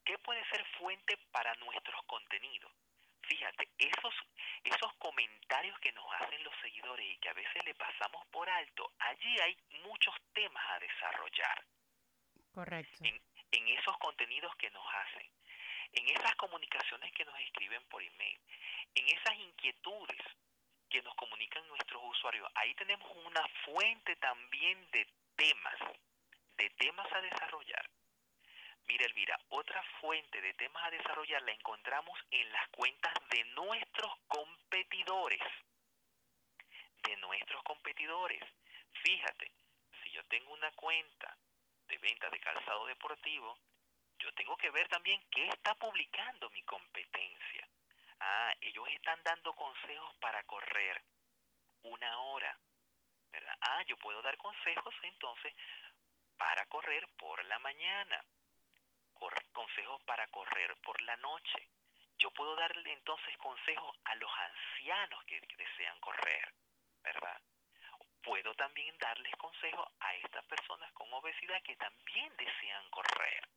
qué 0.06 0.18
puede 0.20 0.48
ser 0.50 0.64
fuente 0.78 1.18
para 1.32 1.54
nuestros 1.56 2.04
contenidos? 2.06 2.72
Fíjate, 3.24 3.70
esos, 3.78 4.14
esos 4.64 4.94
comentarios 5.00 5.80
que 5.80 5.92
nos 5.94 6.06
hacen 6.14 6.44
los 6.44 6.54
seguidores 6.62 7.06
y 7.08 7.18
que 7.18 7.30
a 7.30 7.34
veces 7.34 7.66
le 7.66 7.74
pasamos 7.74 8.24
por 8.28 8.48
alto, 8.48 8.92
allí 9.00 9.40
hay 9.40 9.58
muchos 9.84 10.14
temas 10.34 10.64
a 10.70 10.80
desarrollar. 10.80 11.66
Correcto. 12.54 13.04
En, 13.04 13.20
en 13.52 13.68
esos 13.80 13.98
contenidos 13.98 14.56
que 14.58 14.70
nos 14.70 14.86
hacen, 14.94 15.28
en 15.94 16.10
esas 16.10 16.36
comunicaciones 16.36 17.12
que 17.14 17.26
nos 17.26 17.40
escriben 17.40 17.84
por 17.86 18.04
email, 18.04 18.40
en 18.94 19.08
esas 19.08 19.36
inquietudes 19.36 20.22
que 20.90 21.02
nos 21.02 21.16
comunican 21.16 21.68
nuestros 21.68 22.02
usuarios. 22.04 22.48
Ahí 22.56 22.76
tenemos 22.76 23.10
una 23.26 23.48
fuente 23.66 24.16
también 24.18 24.90
de 24.92 25.08
temas, 25.36 25.80
de 26.60 26.70
temas 26.72 27.10
a 27.14 27.22
desarrollar. 27.22 27.90
Mira, 28.86 29.06
Elvira, 29.06 29.40
otra 29.50 29.82
fuente 30.02 30.42
de 30.42 30.54
temas 30.56 30.84
a 30.84 30.92
desarrollar 30.92 31.42
la 31.44 31.54
encontramos 31.54 32.20
en 32.32 32.52
las 32.52 32.68
cuentas 32.70 33.14
de 33.30 33.44
nuestros 33.46 34.12
competidores. 34.28 35.42
De 37.04 37.16
nuestros 37.18 37.64
competidores. 37.64 38.44
Fíjate, 39.04 39.52
si 40.04 40.12
yo 40.12 40.24
tengo 40.26 40.52
una 40.52 40.72
cuenta 40.72 41.38
de 41.88 41.98
venta 42.00 42.30
de 42.30 42.40
calzado 42.40 42.86
deportivo, 42.88 43.58
yo 44.18 44.34
tengo 44.34 44.58
que 44.58 44.70
ver 44.70 44.88
también 44.90 45.24
qué 45.32 45.48
está 45.48 45.76
publicando 45.76 46.50
mi 46.50 46.62
competencia. 46.64 47.70
Ah, 48.20 48.54
ellos 48.60 48.86
están 48.90 49.24
dando 49.24 49.54
consejos 49.54 50.14
para 50.20 50.44
correr 50.44 51.02
una 51.84 52.20
hora. 52.20 52.60
¿verdad? 53.32 53.56
Ah, 53.62 53.84
yo 53.84 53.96
puedo 53.98 54.22
dar 54.22 54.36
consejos 54.38 54.94
entonces 55.04 55.54
para 56.40 56.66
correr 56.68 57.06
por 57.18 57.44
la 57.46 57.60
mañana, 57.60 58.24
consejos 59.52 60.02
para 60.04 60.26
correr 60.28 60.76
por 60.78 61.00
la 61.02 61.18
noche. 61.18 61.68
Yo 62.18 62.32
puedo 62.32 62.56
darle 62.56 62.94
entonces 62.94 63.38
consejos 63.38 63.96
a 64.06 64.16
los 64.16 64.32
ancianos 64.32 65.24
que, 65.26 65.42
desean 65.42 66.00
correr, 66.00 66.54
¿verdad? 67.04 67.42
Puedo 68.24 68.54
también 68.56 68.98
darles 68.98 69.36
consejos 69.36 69.86
a 70.00 70.16
estas 70.16 70.46
personas 70.46 70.92
con 70.94 71.12
obesidad 71.14 71.62
que 71.62 71.76
también 71.76 72.34
desean 72.38 72.90
correr. 72.90 73.48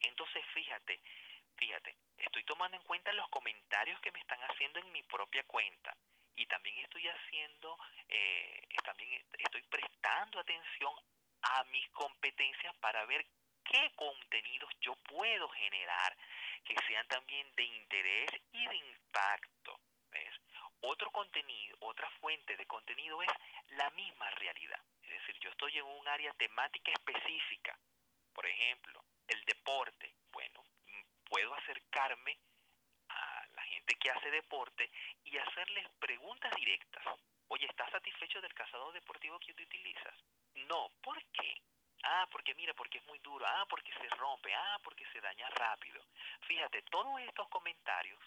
Entonces, 0.00 0.44
fíjate, 0.52 1.00
fíjate, 1.56 1.96
estoy 2.18 2.44
tomando 2.44 2.76
en 2.76 2.82
cuenta 2.84 3.10
los 3.12 3.28
comentarios 3.30 4.00
que 4.00 4.12
me 4.12 4.20
están 4.20 4.40
haciendo 4.42 4.80
en 4.80 4.92
mi 4.92 5.02
propia 5.04 5.44
cuenta 5.44 5.96
y 6.36 6.46
también 6.46 6.76
estoy 6.78 7.08
haciendo, 7.08 7.78
eh, 8.08 8.68
también 8.84 9.24
estoy 9.38 9.62
prestando 9.62 10.40
atención 10.40 10.92
a 11.42 11.64
mis 11.64 11.88
competencias 11.90 12.74
para 12.76 13.04
ver 13.06 13.26
qué 13.64 13.92
contenidos 13.96 14.70
yo 14.80 14.94
puedo 14.96 15.48
generar 15.50 16.16
que 16.64 16.74
sean 16.86 17.06
también 17.08 17.46
de 17.54 17.64
interés 17.64 18.30
y 18.52 18.66
de 18.66 18.76
impacto. 18.76 19.80
Otro 20.80 21.10
contenido, 21.10 21.76
otra 21.80 22.08
fuente 22.20 22.56
de 22.56 22.66
contenido 22.66 23.20
es 23.22 23.30
la 23.70 23.90
misma 23.90 24.30
realidad. 24.30 24.80
Es 25.02 25.10
decir, 25.10 25.36
yo 25.40 25.50
estoy 25.50 25.76
en 25.76 25.84
un 25.84 26.06
área 26.06 26.32
temática 26.34 26.92
específica. 26.92 27.76
Por 28.32 28.46
ejemplo, 28.46 29.04
el 29.26 29.44
deporte. 29.44 30.14
Bueno, 30.30 30.62
puedo 31.24 31.52
acercarme 31.54 32.38
a 33.08 33.46
la 33.54 33.62
gente 33.62 33.94
que 33.96 34.10
hace 34.10 34.30
deporte 34.30 34.90
y 35.24 35.36
hacerles 35.36 35.88
preguntas 35.98 36.54
directas. 36.54 37.04
Oye, 37.48 37.66
¿estás 37.66 37.90
satisfecho 37.90 38.40
del 38.40 38.54
cazador 38.54 38.92
deportivo 38.92 39.38
que 39.40 39.54
tú 39.54 39.62
utilizas? 39.64 40.14
No, 40.68 40.90
¿por 41.02 41.22
qué? 41.32 41.54
Ah, 42.04 42.26
porque 42.30 42.54
mira, 42.54 42.74
porque 42.74 42.98
es 42.98 43.06
muy 43.06 43.18
duro. 43.20 43.44
Ah, 43.46 43.66
porque 43.68 43.92
se 43.92 44.08
rompe. 44.10 44.54
Ah, 44.54 44.78
porque 44.82 45.04
se 45.12 45.20
daña 45.20 45.48
rápido. 45.50 46.02
Fíjate, 46.46 46.82
todos 46.82 47.20
estos 47.20 47.48
comentarios, 47.48 48.20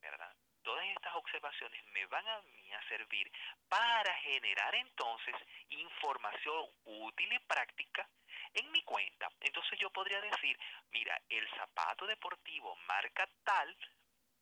¿verdad? 0.00 0.34
Todas 0.62 0.84
estas 0.86 1.14
observaciones 1.14 1.84
me 1.86 2.04
van 2.06 2.26
a 2.26 2.40
a 2.76 2.88
servir 2.88 3.30
para 3.68 4.14
generar 4.18 4.74
entonces 4.74 5.34
información 5.70 6.66
útil 6.84 7.32
y 7.32 7.38
práctica 7.40 8.08
en 8.54 8.70
mi 8.70 8.82
cuenta. 8.82 9.28
Entonces 9.40 9.78
yo 9.78 9.90
podría 9.90 10.20
decir, 10.20 10.58
mira, 10.90 11.20
el 11.28 11.48
zapato 11.50 12.06
deportivo 12.06 12.76
marca 12.86 13.28
tal 13.44 13.76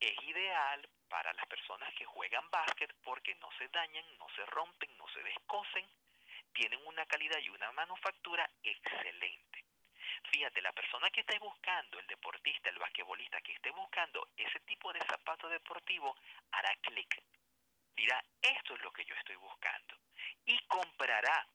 es 0.01 0.23
ideal 0.23 0.89
para 1.09 1.33
las 1.33 1.47
personas 1.47 1.93
que 1.95 2.05
juegan 2.05 2.51
básquet 2.51 2.93
porque 3.03 3.35
no 3.37 3.49
se 3.59 3.69
dañan, 3.69 4.05
no 4.19 4.27
se 4.35 4.45
rompen, 4.47 4.97
no 4.99 5.07
se 5.09 5.23
descosen, 5.23 5.89
tienen 6.55 6.81
una 6.87 7.05
calidad 7.07 7.39
y 7.41 7.51
una 7.51 7.71
manufactura 7.73 8.49
excelente. 8.63 9.65
Fíjate, 10.31 10.63
la 10.63 10.73
persona 10.73 11.11
que 11.11 11.21
esté 11.21 11.39
buscando, 11.39 11.99
el 11.99 12.07
deportista, 12.07 12.71
el 12.71 12.79
basquetbolista 12.79 13.41
que 13.41 13.53
esté 13.53 13.71
buscando 13.73 14.29
ese 14.37 14.61
tipo 14.61 14.93
de 14.93 15.01
zapato 15.01 15.49
deportivo, 15.49 16.17
hará 16.53 16.75
clic. 16.81 17.23
Dirá, 17.95 18.25
esto 18.41 18.75
es 18.75 18.83
lo 18.83 18.91
que 18.93 19.05
yo 19.05 19.15
estoy 19.17 19.37
buscando. 19.37 19.97
Y 20.47 20.59
comprará 20.67 21.47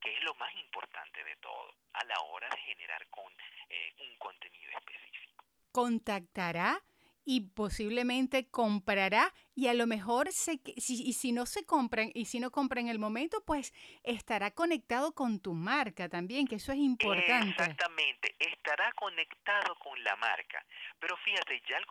que 0.00 0.14
es 0.14 0.22
lo 0.22 0.34
más 0.34 0.54
importante 0.54 1.24
de 1.24 1.36
todo 1.36 1.74
a 1.94 2.04
la 2.04 2.20
hora 2.20 2.48
de 2.50 2.58
generar 2.58 3.06
con, 3.08 3.32
eh, 3.68 3.94
un 3.98 4.16
contenido 4.16 4.70
específico. 4.70 5.44
Contactará 5.72 6.80
y 7.24 7.40
posiblemente 7.54 8.50
comprará 8.50 9.32
y 9.54 9.68
a 9.68 9.74
lo 9.74 9.86
mejor 9.86 10.30
se, 10.32 10.60
si, 10.76 11.02
y 11.02 11.12
si 11.14 11.32
no 11.32 11.46
se 11.46 11.64
compran 11.64 12.10
y 12.14 12.26
si 12.26 12.40
no 12.40 12.50
compra 12.50 12.80
en 12.80 12.88
el 12.88 12.98
momento, 12.98 13.42
pues 13.46 13.72
estará 14.02 14.50
conectado 14.50 15.14
con 15.14 15.40
tu 15.40 15.54
marca 15.54 16.08
también, 16.08 16.46
que 16.46 16.56
eso 16.56 16.72
es 16.72 16.78
importante. 16.78 17.62
Exactamente, 17.62 18.34
estará 18.38 18.92
conectado 18.92 19.74
con 19.76 20.02
la 20.04 20.16
marca. 20.16 20.64
Pero 20.98 21.16
fíjate, 21.18 21.62
ya 21.68 21.76
al, 21.76 21.86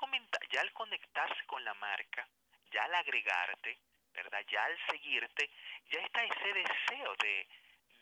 ya 0.52 0.62
al 0.62 0.72
conectarse 0.74 1.46
con 1.48 1.64
la 1.64 1.74
marca, 1.76 2.28
ya 2.72 2.84
al 2.84 2.96
agregarte, 2.96 3.80
¿verdad? 4.14 4.40
Ya 4.52 4.64
al 4.66 4.78
seguirte, 4.90 5.50
ya 5.92 6.00
está 6.00 6.24
ese 6.24 6.54
deseo 6.54 7.16
de, 7.22 7.48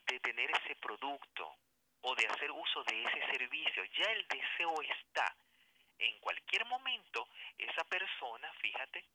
de 0.07 0.19
tener 0.19 0.51
ese 0.51 0.75
producto 0.75 1.55
o 2.01 2.15
de 2.15 2.27
hacer 2.27 2.51
uso 2.51 2.83
de 2.83 3.03
ese 3.03 3.37
servicio. 3.37 3.83
Ya 3.97 4.11
el 4.11 4.27
deseo 4.27 4.73
está. 4.81 5.35
En 6.01 6.19
cualquier 6.19 6.65
momento, 6.65 7.29
esa 7.57 7.83
persona, 7.85 8.51
fíjate, 8.53 9.05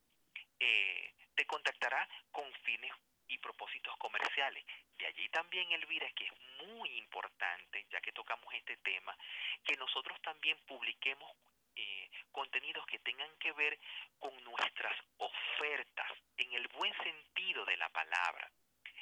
eh, 0.59 1.14
te 1.35 1.46
contactará 1.46 2.09
con 2.31 2.51
fines 2.64 2.92
y 3.29 3.38
propósitos 3.38 3.96
comerciales. 3.99 4.64
De 4.96 5.07
allí 5.07 5.29
también, 5.29 5.70
Elvira, 5.72 6.09
que 6.12 6.27
es 6.27 6.33
muy 6.66 6.88
importante, 6.99 7.87
ya 7.90 8.01
que 8.01 8.12
tocamos 8.12 8.53
este 8.55 8.77
tema, 8.79 9.16
que 9.64 9.77
nosotros 9.77 10.20
también 10.22 10.59
publiquemos 10.66 11.31
eh, 11.75 12.09
contenidos 12.33 12.87
que 12.87 12.99
tengan 13.01 13.37
que 13.38 13.53
ver 13.53 13.79
con 14.18 14.33
nuestras 14.44 14.96
ofertas, 15.18 16.11
en 16.37 16.53
el 16.55 16.68
buen 16.68 16.94
sentido 17.03 17.64
de 17.64 17.77
la 17.77 17.88
palabra. 17.90 18.51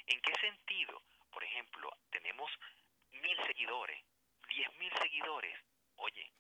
¿En 0.07 0.21
qué 0.21 0.35
sentido? 0.41 1.01
por 1.35 1.43
ejemplo, 1.43 1.91
tenemos 2.11 2.51
mil 3.11 3.37
seguidores, 3.47 4.01
diez 4.49 4.73
mil 4.79 4.93
seguidores, 5.03 5.59
oye, 5.97 6.31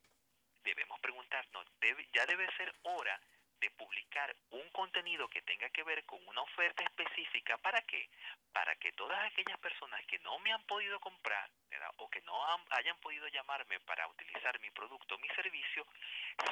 debemos 0.65 0.99
preguntarnos, 1.01 1.67
ya 2.13 2.27
debe 2.27 2.51
ser 2.57 2.75
hora 2.83 3.21
de 3.61 3.71
publicar 3.71 4.35
un 4.51 4.69
contenido 4.71 5.29
que 5.29 5.43
tenga 5.43 5.69
que 5.71 5.83
ver 5.85 6.05
con 6.05 6.19
una 6.27 6.43
oferta 6.43 6.83
específica. 6.83 7.57
¿Para 7.59 7.81
qué? 7.83 8.09
Para 8.53 8.75
que 8.77 8.93
todas 8.93 9.19
aquellas 9.25 9.59
personas 9.59 10.05
que 10.07 10.19
no 10.19 10.39
me 10.41 10.53
han 10.53 10.63
podido 10.65 10.99
comprar 11.01 11.51
o 11.99 12.09
que 12.09 12.21
no 12.23 12.35
hayan 12.71 12.99
podido 12.99 13.29
llamarme 13.29 13.79
para 13.81 14.07
utilizar 14.09 14.59
mi 14.61 14.71
producto 14.71 15.15
o 15.15 15.19
mi 15.19 15.29
servicio, 15.29 15.87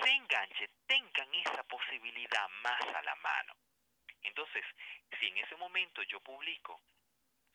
se 0.03 0.11
enganchen, 0.11 0.71
tengan 0.87 1.35
esa 1.35 1.63
posibilidad 1.65 2.49
más 2.63 2.81
a 2.95 3.03
la 3.03 3.15
mano. 3.17 3.55
Entonces, 4.23 4.65
si 5.19 5.27
en 5.27 5.39
ese 5.39 5.57
momento 5.57 6.03
yo 6.05 6.21
publico 6.21 6.81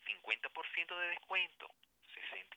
50% 0.06 1.00
de 1.00 1.08
descuento, 1.10 1.72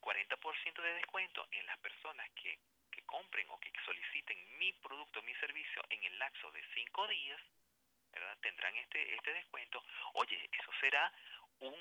40% 0.00 0.82
de 0.82 0.94
descuento 0.94 1.46
en 1.52 1.66
las 1.66 1.78
personas 1.78 2.28
que, 2.30 2.50
que 2.52 2.79
compren 3.10 3.46
o 3.50 3.58
que 3.58 3.72
soliciten 3.84 4.38
mi 4.58 4.72
producto, 4.74 5.22
mi 5.22 5.34
servicio 5.34 5.82
en 5.90 6.04
el 6.04 6.18
lapso 6.18 6.50
de 6.52 6.62
5 6.74 7.08
días, 7.08 7.40
¿verdad? 8.12 8.38
tendrán 8.40 8.74
este, 8.76 9.14
este 9.14 9.32
descuento. 9.32 9.82
Oye, 10.14 10.48
eso 10.52 10.70
será 10.80 11.12
un 11.60 11.74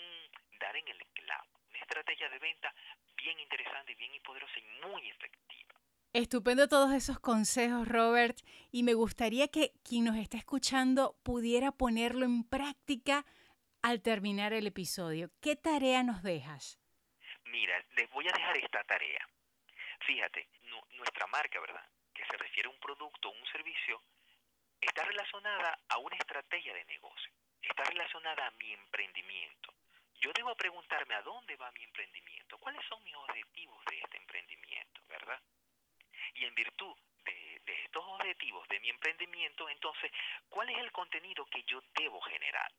dar 0.60 0.76
en 0.76 0.88
el 0.88 0.98
clavo, 1.14 1.48
una 1.70 1.80
estrategia 1.80 2.30
de 2.30 2.40
venta 2.40 2.74
bien 3.16 3.40
interesante, 3.40 3.96
bien 3.96 4.14
y 4.16 4.20
poderosa 4.20 4.60
y 4.60 4.88
muy 4.88 5.10
efectiva. 5.10 5.76
Estupendo 6.12 6.68
todos 6.68 6.92
esos 6.94 7.20
consejos, 7.20 7.88
Robert, 7.88 8.40
y 8.72 8.82
me 8.82 8.96
gustaría 8.96 9.48
que 9.48 9.74
quien 9.88 10.06
nos 10.06 10.18
está 10.18 10.38
escuchando 10.38 11.16
pudiera 11.24 11.72
ponerlo 11.72 12.26
en 12.26 12.44
práctica 12.44 13.26
al 13.84 14.02
terminar 14.02 14.54
el 14.54 14.66
episodio. 14.66 15.30
¿Qué 15.40 15.56
tarea 15.56 16.02
nos 16.04 16.24
dejas? 16.24 16.80
Mira, 17.46 17.86
les 17.96 18.10
voy 18.10 18.28
a 18.28 18.32
dejar 18.32 18.58
esta 18.58 18.84
tarea. 18.86 19.28
Fíjate, 20.06 20.48
marca, 21.30 21.60
¿verdad? 21.60 21.86
Que 22.14 22.26
se 22.26 22.38
refiere 22.38 22.68
a 22.68 22.72
un 22.72 22.80
producto 22.80 23.30
o 23.30 23.32
un 23.32 23.46
servicio, 23.48 24.02
está 24.82 25.04
relacionada 25.04 25.80
a 25.90 25.98
una 25.98 26.16
estrategia 26.16 26.74
de 26.74 26.86
negocio, 26.86 27.32
está 27.62 27.84
relacionada 27.84 28.48
a 28.48 28.52
mi 28.52 28.74
emprendimiento. 28.74 29.74
yo 30.22 30.32
debo 30.34 30.54
preguntarme 30.56 31.16
a 31.16 31.22
dónde 31.22 31.56
va 31.56 31.72
mi 31.72 31.84
emprendimiento, 31.84 32.58
cuáles 32.58 32.86
son 32.88 33.02
mis 33.06 33.16
objetivos 33.16 33.86
de 33.86 34.00
este 34.00 34.18
emprendimiento, 34.18 35.02
¿verdad? 35.08 35.42
Y 36.34 36.44
en 36.44 36.54
virtud 36.56 36.94
de, 37.24 37.62
estos 37.86 38.04
objetivos 38.06 38.68
de 38.68 38.80
mi 38.82 38.90
emprendimiento, 38.90 39.70
entonces, 39.70 40.12
¿cuál 40.50 40.70
es 40.70 40.78
el 40.78 40.92
contenido 40.92 41.46
que 41.46 41.64
yo 41.64 41.82
debo 41.96 42.20
generar? 42.22 42.70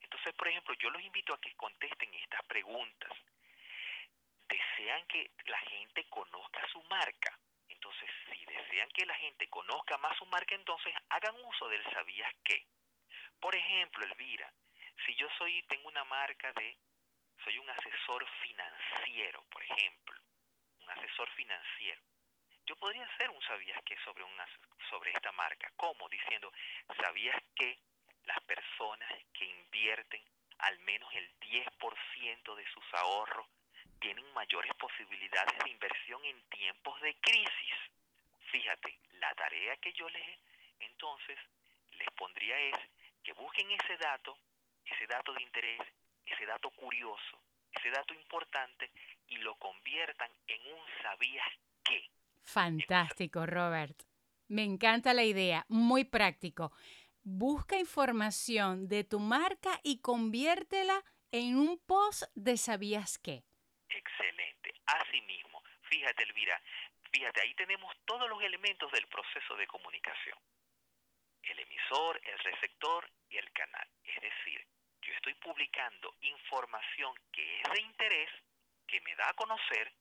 Entonces, 0.00 0.34
por 0.34 0.48
ejemplo, 0.48 0.74
yo 0.74 0.88
los 0.90 1.02
invito 1.02 1.34
a 1.34 1.40
que 1.40 1.54
contesten 1.54 2.12
estas 2.14 2.42
preguntas. 2.44 3.12
¿Desean 4.48 5.06
que 5.06 5.30
la 5.46 5.58
gente 5.58 6.04
conozca 6.08 6.66
su 6.68 6.82
marca? 6.84 7.38
Entonces, 7.72 8.10
si 8.30 8.44
desean 8.44 8.88
que 8.90 9.06
la 9.06 9.14
gente 9.14 9.48
conozca 9.48 9.98
más 9.98 10.16
su 10.18 10.26
marca, 10.26 10.54
entonces 10.54 10.94
hagan 11.08 11.34
uso 11.44 11.68
del 11.68 11.82
sabías 11.92 12.32
qué. 12.44 12.66
Por 13.40 13.54
ejemplo, 13.54 14.04
Elvira, 14.04 14.52
si 15.04 15.14
yo 15.16 15.28
soy, 15.38 15.62
tengo 15.64 15.88
una 15.88 16.04
marca 16.04 16.52
de, 16.52 16.76
soy 17.44 17.58
un 17.58 17.68
asesor 17.70 18.26
financiero, 18.42 19.44
por 19.50 19.62
ejemplo, 19.62 20.20
un 20.80 20.90
asesor 20.90 21.28
financiero, 21.30 22.02
yo 22.66 22.76
podría 22.76 23.04
hacer 23.04 23.28
un 23.30 23.42
sabías 23.42 23.82
qué 23.84 23.96
sobre, 24.04 24.22
una, 24.22 24.46
sobre 24.88 25.10
esta 25.10 25.32
marca. 25.32 25.72
¿Cómo? 25.76 26.08
Diciendo, 26.08 26.52
¿sabías 27.00 27.36
que 27.56 27.78
las 28.24 28.40
personas 28.44 29.10
que 29.32 29.44
invierten 29.44 30.22
al 30.58 30.78
menos 30.80 31.12
el 31.14 31.28
10% 31.40 32.54
de 32.54 32.66
sus 32.68 32.84
ahorros 32.94 33.46
tienen 34.02 34.30
mayores 34.34 34.74
posibilidades 34.74 35.58
de 35.64 35.70
inversión 35.70 36.22
en 36.24 36.42
tiempos 36.50 37.00
de 37.00 37.14
crisis? 37.22 37.74
Fíjate, 38.50 38.98
la 39.20 39.32
tarea 39.34 39.76
que 39.78 39.92
yo 39.94 40.08
les 40.10 40.26
entonces 40.80 41.38
les 41.92 42.10
pondría 42.18 42.58
es 42.58 42.76
que 43.22 43.32
busquen 43.32 43.70
ese 43.70 43.96
dato 43.96 44.36
ese 44.84 45.06
dato 45.06 45.32
de 45.32 45.42
interés, 45.42 45.80
ese 46.26 46.46
dato 46.46 46.70
curioso, 46.70 47.38
ese 47.72 47.90
dato 47.90 48.14
importante 48.14 48.90
y 49.28 49.36
lo 49.36 49.54
conviertan 49.56 50.30
en 50.46 50.60
un 50.72 50.80
sabías 51.02 51.46
qué. 51.84 52.10
Fantástico, 52.42 53.46
Robert. 53.46 54.02
Me 54.48 54.64
encanta 54.64 55.14
la 55.14 55.24
idea, 55.24 55.64
muy 55.68 56.04
práctico. 56.04 56.72
Busca 57.22 57.78
información 57.78 58.88
de 58.88 59.04
tu 59.04 59.20
marca 59.20 59.80
y 59.82 60.00
conviértela 60.00 61.02
en 61.30 61.56
un 61.56 61.78
post 61.86 62.24
de 62.34 62.56
sabías 62.56 63.18
qué. 63.18 63.44
Excelente, 63.94 64.74
así 64.86 65.20
mismo. 65.22 65.62
Fíjate, 65.82 66.22
Elvira, 66.22 66.60
fíjate, 67.10 67.42
ahí 67.42 67.54
tenemos 67.54 67.94
todos 68.06 68.28
los 68.28 68.42
elementos 68.42 68.90
del 68.90 69.06
proceso 69.08 69.54
de 69.56 69.66
comunicación. 69.66 70.38
El 71.42 71.58
emisor, 71.58 72.20
el 72.24 72.38
receptor 72.38 73.10
y 73.28 73.36
el 73.36 73.50
canal. 73.52 73.86
Es 74.04 74.20
decir, 74.20 74.66
yo 75.02 75.12
estoy 75.14 75.34
publicando 75.34 76.16
información 76.20 77.14
que 77.32 77.60
es 77.60 77.70
de 77.70 77.80
interés, 77.82 78.30
que 78.86 79.00
me 79.02 79.14
da 79.16 79.28
a 79.28 79.34
conocer, 79.34 79.92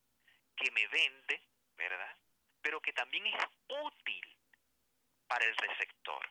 que 0.55 0.71
me 0.71 0.87
vende, 0.87 1.41
¿verdad? 1.75 2.15
Pero 2.61 2.79
que 2.79 2.93
también 2.93 3.25
es 3.27 3.35
útil 3.67 4.37
para 5.27 5.45
el 5.45 5.55
receptor. 5.57 6.29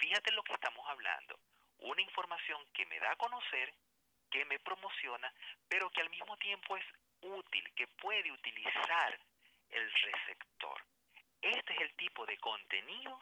Fíjate 0.00 0.32
lo 0.32 0.42
que 0.42 0.52
estamos 0.52 0.88
hablando. 0.88 1.38
Una 1.78 2.00
información 2.00 2.64
que 2.72 2.86
me 2.86 2.98
da 3.00 3.12
a 3.12 3.16
conocer, 3.16 3.74
que 4.30 4.44
me 4.44 4.58
promociona, 4.58 5.32
pero 5.68 5.90
que 5.90 6.00
al 6.00 6.10
mismo 6.10 6.36
tiempo 6.38 6.76
es 6.76 6.84
útil, 7.22 7.64
que 7.74 7.86
puede 8.00 8.30
utilizar 8.32 9.18
el 9.70 9.92
receptor. 9.92 10.82
Este 11.40 11.72
es 11.74 11.80
el 11.80 11.94
tipo 11.96 12.26
de 12.26 12.36
contenidos 12.38 13.20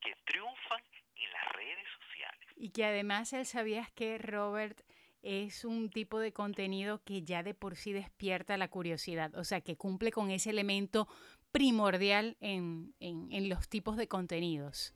que 0.00 0.14
triunfan 0.24 0.82
en 1.16 1.32
las 1.32 1.52
redes 1.52 1.86
sociales. 2.00 2.48
Y 2.56 2.70
que 2.70 2.84
además 2.84 3.32
él 3.32 3.46
sabías 3.46 3.90
que 3.92 4.18
Robert 4.18 4.80
es 5.22 5.64
un 5.64 5.88
tipo 5.88 6.18
de 6.18 6.32
contenido 6.32 7.02
que 7.02 7.22
ya 7.22 7.42
de 7.42 7.54
por 7.54 7.76
sí 7.76 7.92
despierta 7.92 8.58
la 8.58 8.68
curiosidad, 8.68 9.34
o 9.34 9.44
sea, 9.44 9.62
que 9.62 9.76
cumple 9.76 10.12
con 10.12 10.30
ese 10.30 10.50
elemento 10.50 11.08
primordial 11.50 12.36
en, 12.40 12.94
en, 13.00 13.32
en 13.32 13.48
los 13.48 13.68
tipos 13.68 13.96
de 13.96 14.06
contenidos. 14.06 14.94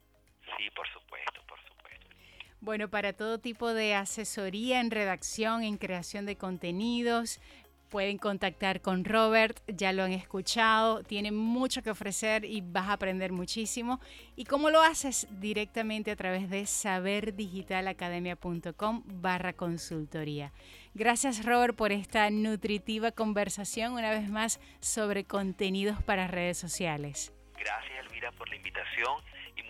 Sí, 0.57 0.69
por 0.75 0.87
supuesto, 0.87 0.89
por 0.89 0.89
supuesto. 0.89 0.98
Bueno, 2.61 2.89
para 2.89 3.13
todo 3.13 3.39
tipo 3.39 3.73
de 3.73 3.95
asesoría 3.95 4.81
en 4.81 4.91
redacción, 4.91 5.63
en 5.63 5.77
creación 5.77 6.25
de 6.25 6.35
contenidos, 6.35 7.39
Pueden 7.89 8.17
contactar 8.19 8.81
con 8.81 9.03
Robert, 9.03 9.59
ya 9.67 9.91
lo 9.93 10.03
han 10.03 10.11
escuchado, 10.11 11.01
tiene 11.03 11.31
mucho 11.31 11.81
que 11.81 11.89
ofrecer 11.89 12.45
y 12.45 12.61
vas 12.61 12.87
a 12.87 12.93
aprender 12.93 13.31
muchísimo. 13.31 13.99
¿Y 14.35 14.45
cómo 14.45 14.69
lo 14.69 14.83
haces? 14.83 15.25
Directamente 15.31 16.11
a 16.11 16.15
través 16.15 16.51
de 16.51 16.67
saberdigitalacademia.com 16.67 19.01
barra 19.07 19.53
consultoría. 19.53 20.53
Gracias 20.93 21.43
Robert 21.43 21.75
por 21.75 21.91
esta 21.91 22.29
nutritiva 22.29 23.11
conversación 23.11 23.93
una 23.93 24.11
vez 24.11 24.29
más 24.29 24.59
sobre 24.81 25.23
contenidos 25.23 26.03
para 26.03 26.27
redes 26.27 26.59
sociales. 26.59 27.33
Gracias 27.57 28.05
Elvira 28.05 28.31
por 28.33 28.47
la 28.49 28.55
invitación 28.55 29.15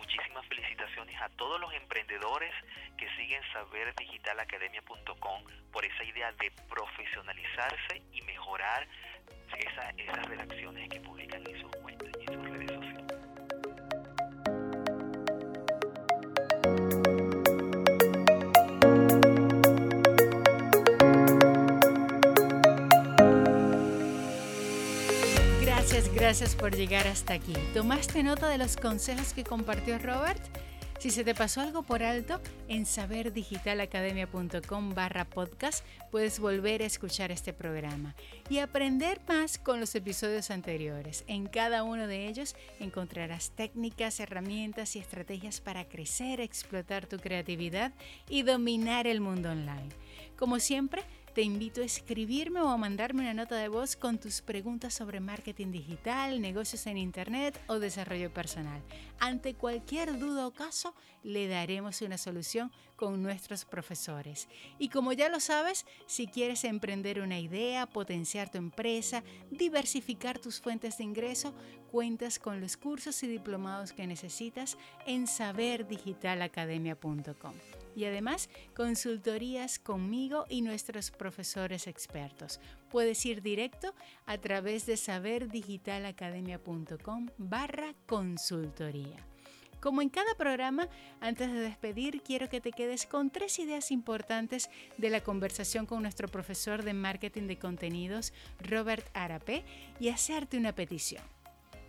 muchísimas 0.09 0.45
felicitaciones 0.47 1.15
a 1.21 1.29
todos 1.37 1.61
los 1.61 1.71
emprendedores 1.73 2.51
que 2.97 3.07
siguen 3.15 3.43
saberdigitalacademia.com 3.53 5.43
por 5.71 5.85
esa 5.85 6.03
idea 6.03 6.31
de 6.31 6.51
profesionalizarse 6.67 8.01
y 8.11 8.23
mejorar 8.23 8.87
esas 9.55 10.25
redacciones 10.25 10.89
que 10.89 10.99
publican 11.01 11.45
en 11.45 11.61
sus 11.61 11.71
Gracias, 26.07 26.55
por 26.55 26.73
llegar 26.75 27.07
hasta 27.07 27.33
aquí. 27.33 27.51
¿Tomaste 27.73 28.23
nota 28.23 28.47
de 28.47 28.57
los 28.57 28.77
consejos 28.77 29.33
que 29.33 29.43
compartió 29.43 29.99
Robert? 29.99 30.41
Si 30.97 31.11
se 31.11 31.25
te 31.25 31.35
pasó 31.35 31.59
algo 31.61 31.83
por 31.83 32.03
alto, 32.03 32.39
en 32.67 32.85
saberdigitalacademia.com 32.85 34.93
barra 34.93 35.25
podcast 35.25 35.83
puedes 36.09 36.39
volver 36.39 36.83
a 36.83 36.85
escuchar 36.85 37.31
este 37.31 37.53
programa 37.53 38.15
y 38.49 38.59
aprender 38.59 39.19
más 39.27 39.57
con 39.57 39.79
los 39.79 39.95
episodios 39.95 40.51
anteriores. 40.51 41.23
En 41.27 41.47
cada 41.47 41.83
uno 41.83 42.05
de 42.07 42.27
ellos 42.27 42.55
encontrarás 42.79 43.51
técnicas, 43.51 44.19
herramientas 44.19 44.95
y 44.95 44.99
estrategias 44.99 45.59
para 45.61 45.85
crecer, 45.85 46.39
explotar 46.39 47.07
tu 47.07 47.17
creatividad 47.17 47.93
y 48.29 48.43
dominar 48.43 49.07
el 49.07 49.21
mundo 49.21 49.49
online. 49.51 49.89
Como 50.37 50.59
siempre, 50.59 51.03
te 51.33 51.41
invito 51.41 51.81
a 51.81 51.85
escribirme 51.85 52.61
o 52.61 52.69
a 52.69 52.77
mandarme 52.77 53.21
una 53.21 53.33
nota 53.33 53.55
de 53.55 53.67
voz 53.67 53.95
con 53.95 54.19
tus 54.19 54.41
preguntas 54.41 54.93
sobre 54.93 55.19
marketing 55.19 55.71
digital, 55.71 56.41
negocios 56.41 56.85
en 56.87 56.97
Internet 56.97 57.59
o 57.67 57.79
desarrollo 57.79 58.33
personal. 58.33 58.81
Ante 59.19 59.53
cualquier 59.53 60.17
duda 60.17 60.47
o 60.47 60.51
caso, 60.51 60.95
le 61.23 61.47
daremos 61.47 62.01
una 62.01 62.17
solución 62.17 62.71
con 62.95 63.21
nuestros 63.21 63.65
profesores. 63.65 64.47
Y 64.77 64.89
como 64.89 65.13
ya 65.13 65.29
lo 65.29 65.39
sabes, 65.39 65.85
si 66.05 66.27
quieres 66.27 66.63
emprender 66.63 67.21
una 67.21 67.39
idea, 67.39 67.85
potenciar 67.85 68.49
tu 68.49 68.57
empresa, 68.57 69.23
diversificar 69.51 70.39
tus 70.39 70.59
fuentes 70.59 70.97
de 70.97 71.05
ingreso, 71.05 71.53
cuentas 71.91 72.39
con 72.39 72.59
los 72.59 72.77
cursos 72.77 73.21
y 73.23 73.27
diplomados 73.27 73.93
que 73.93 74.07
necesitas 74.07 74.77
en 75.05 75.27
saberdigitalacademia.com 75.27 77.53
y 77.95 78.05
además 78.05 78.49
consultorías 78.75 79.79
conmigo 79.79 80.45
y 80.49 80.61
nuestros 80.61 81.09
profesores 81.11 81.87
expertos. 81.87 82.59
Puedes 82.89 83.25
ir 83.25 83.41
directo 83.41 83.93
a 84.25 84.37
través 84.37 84.85
de 84.85 84.97
saberdigitalacademia.com 84.97 87.29
barra 87.37 87.95
consultoría. 88.05 89.25
Como 89.79 90.01
en 90.01 90.09
cada 90.09 90.35
programa, 90.35 90.89
antes 91.21 91.49
de 91.51 91.61
despedir, 91.61 92.21
quiero 92.21 92.49
que 92.49 92.59
te 92.59 92.73
quedes 92.73 93.05
con 93.05 93.29
tres 93.29 93.59
ideas 93.59 93.91
importantes 93.91 94.69
de 94.97 95.09
la 95.09 95.21
conversación 95.21 95.85
con 95.85 96.01
nuestro 96.01 96.27
profesor 96.27 96.83
de 96.83 96.93
marketing 96.93 97.47
de 97.47 97.57
contenidos, 97.57 98.33
Robert 98.59 99.07
Arape, 99.13 99.63
y 99.99 100.09
hacerte 100.09 100.57
una 100.57 100.75
petición. 100.75 101.23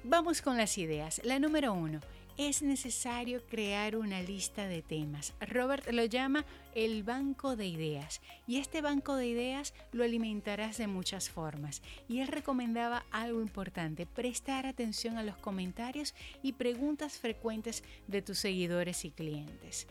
Vamos 0.05 0.41
con 0.41 0.57
las 0.57 0.79
ideas. 0.79 1.21
La 1.25 1.41
número 1.41 1.73
uno 1.73 2.01
es 2.37 2.63
necesario 2.63 3.43
crear 3.47 3.97
una 3.97 4.23
lista 4.23 4.67
de 4.67 4.83
temas. 4.83 5.35
Robert 5.41 5.91
lo 5.91 6.05
llama 6.05 6.45
el 6.75 7.03
banco 7.03 7.57
de 7.57 7.67
ideas 7.67 8.21
y 8.47 8.59
este 8.59 8.81
banco 8.81 9.17
de 9.17 9.27
ideas 9.27 9.75
lo 9.93 10.05
alimentarás 10.05 10.79
de 10.79 10.87
muchas 10.87 11.31
formas. 11.31 11.83
Y 12.09 12.21
él 12.21 12.29
recomendaba 12.29 13.05
algo 13.11 13.41
importante, 13.41 14.07
prestar 14.07 14.67
atención 14.67 15.19
a 15.19 15.23
los 15.23 15.37
comentarios 15.37 16.15
y 16.43 16.53
preguntas 16.53 17.19
frecuentes 17.19 17.85
de 18.07 18.23
tus 18.23 18.39
seguidores 18.39 19.05
y 19.05 19.11
clientes. 19.11 19.87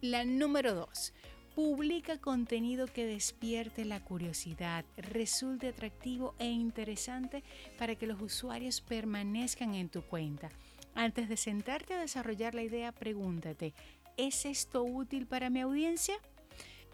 La 0.00 0.24
número 0.24 0.74
dos. 0.74 1.12
Publica 1.54 2.18
contenido 2.18 2.86
que 2.86 3.04
despierte 3.04 3.84
la 3.84 3.98
curiosidad, 3.98 4.84
resulte 4.96 5.66
atractivo 5.66 6.36
e 6.38 6.46
interesante 6.48 7.42
para 7.76 7.96
que 7.96 8.06
los 8.06 8.22
usuarios 8.22 8.80
permanezcan 8.80 9.74
en 9.74 9.88
tu 9.88 10.02
cuenta. 10.02 10.50
Antes 10.98 11.28
de 11.28 11.36
sentarte 11.36 11.94
a 11.94 12.00
desarrollar 12.00 12.56
la 12.56 12.64
idea, 12.64 12.90
pregúntate, 12.90 13.72
¿es 14.16 14.44
esto 14.44 14.82
útil 14.82 15.28
para 15.28 15.48
mi 15.48 15.60
audiencia? 15.60 16.16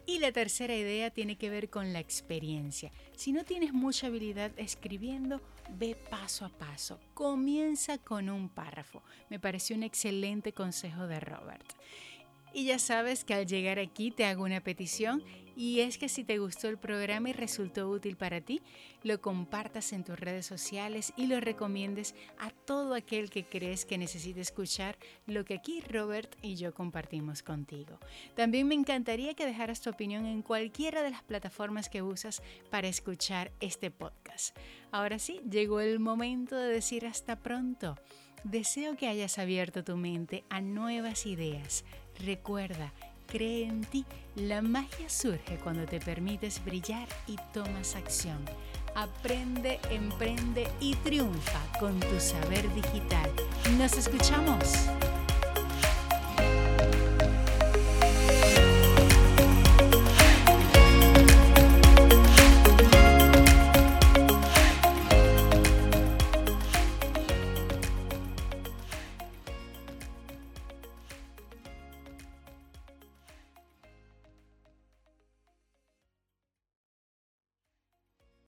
Y 0.05 0.19
la 0.19 0.31
tercera 0.31 0.75
idea 0.75 1.09
tiene 1.09 1.37
que 1.39 1.49
ver 1.49 1.71
con 1.71 1.91
la 1.91 2.01
experiencia. 2.01 2.91
Si 3.15 3.31
no 3.31 3.43
tienes 3.45 3.73
mucha 3.73 4.05
habilidad 4.05 4.51
escribiendo, 4.57 5.41
ve 5.79 5.95
paso 5.95 6.45
a 6.45 6.49
paso. 6.49 6.99
Comienza 7.15 7.97
con 7.97 8.29
un 8.29 8.47
párrafo. 8.47 9.01
Me 9.31 9.39
pareció 9.39 9.75
un 9.75 9.81
excelente 9.81 10.53
consejo 10.53 11.07
de 11.07 11.19
Robert. 11.19 11.65
Y 12.53 12.65
ya 12.65 12.77
sabes 12.77 13.25
que 13.25 13.33
al 13.33 13.47
llegar 13.47 13.79
aquí 13.79 14.11
te 14.11 14.25
hago 14.25 14.43
una 14.43 14.61
petición 14.61 15.23
y 15.55 15.79
es 15.81 15.97
que 15.97 16.09
si 16.09 16.23
te 16.23 16.37
gustó 16.37 16.67
el 16.67 16.77
programa 16.77 17.29
y 17.29 17.33
resultó 17.33 17.89
útil 17.89 18.17
para 18.17 18.41
ti, 18.41 18.61
lo 19.03 19.21
compartas 19.21 19.93
en 19.93 20.03
tus 20.03 20.19
redes 20.19 20.45
sociales 20.45 21.13
y 21.15 21.27
lo 21.27 21.39
recomiendes 21.39 22.15
a 22.39 22.49
todo 22.49 22.93
aquel 22.93 23.29
que 23.29 23.45
crees 23.45 23.85
que 23.85 23.97
necesite 23.97 24.41
escuchar 24.41 24.97
lo 25.25 25.45
que 25.45 25.55
aquí 25.55 25.81
Robert 25.81 26.35
y 26.41 26.55
yo 26.55 26.73
compartimos 26.73 27.43
contigo. 27.43 27.99
También 28.35 28.67
me 28.67 28.75
encantaría 28.75 29.33
que 29.33 29.45
dejaras 29.45 29.81
tu 29.81 29.89
opinión 29.89 30.25
en 30.25 30.41
cualquiera 30.41 31.01
de 31.01 31.11
las 31.11 31.23
plataformas 31.23 31.89
que 31.89 32.01
usas 32.01 32.41
para 32.69 32.87
escuchar 32.87 33.51
este 33.59 33.91
podcast. 33.91 34.57
Ahora 34.91 35.19
sí, 35.19 35.41
llegó 35.49 35.79
el 35.79 35.99
momento 35.99 36.55
de 36.55 36.67
decir 36.67 37.05
hasta 37.05 37.37
pronto. 37.37 37.95
Deseo 38.43 38.95
que 38.95 39.07
hayas 39.07 39.39
abierto 39.39 39.83
tu 39.83 39.97
mente 39.97 40.43
a 40.49 40.61
nuevas 40.61 41.25
ideas 41.25 41.83
Recuerda, 42.19 42.93
cree 43.25 43.65
en 43.65 43.81
ti. 43.85 44.05
La 44.35 44.61
magia 44.61 45.09
surge 45.09 45.57
cuando 45.63 45.85
te 45.85 45.99
permites 45.99 46.63
brillar 46.63 47.07
y 47.27 47.37
tomas 47.53 47.95
acción. 47.95 48.39
Aprende, 48.95 49.79
emprende 49.89 50.67
y 50.79 50.95
triunfa 50.95 51.59
con 51.79 51.99
tu 51.99 52.19
saber 52.19 52.73
digital. 52.73 53.29
Nos 53.77 53.97
escuchamos. 53.97 54.87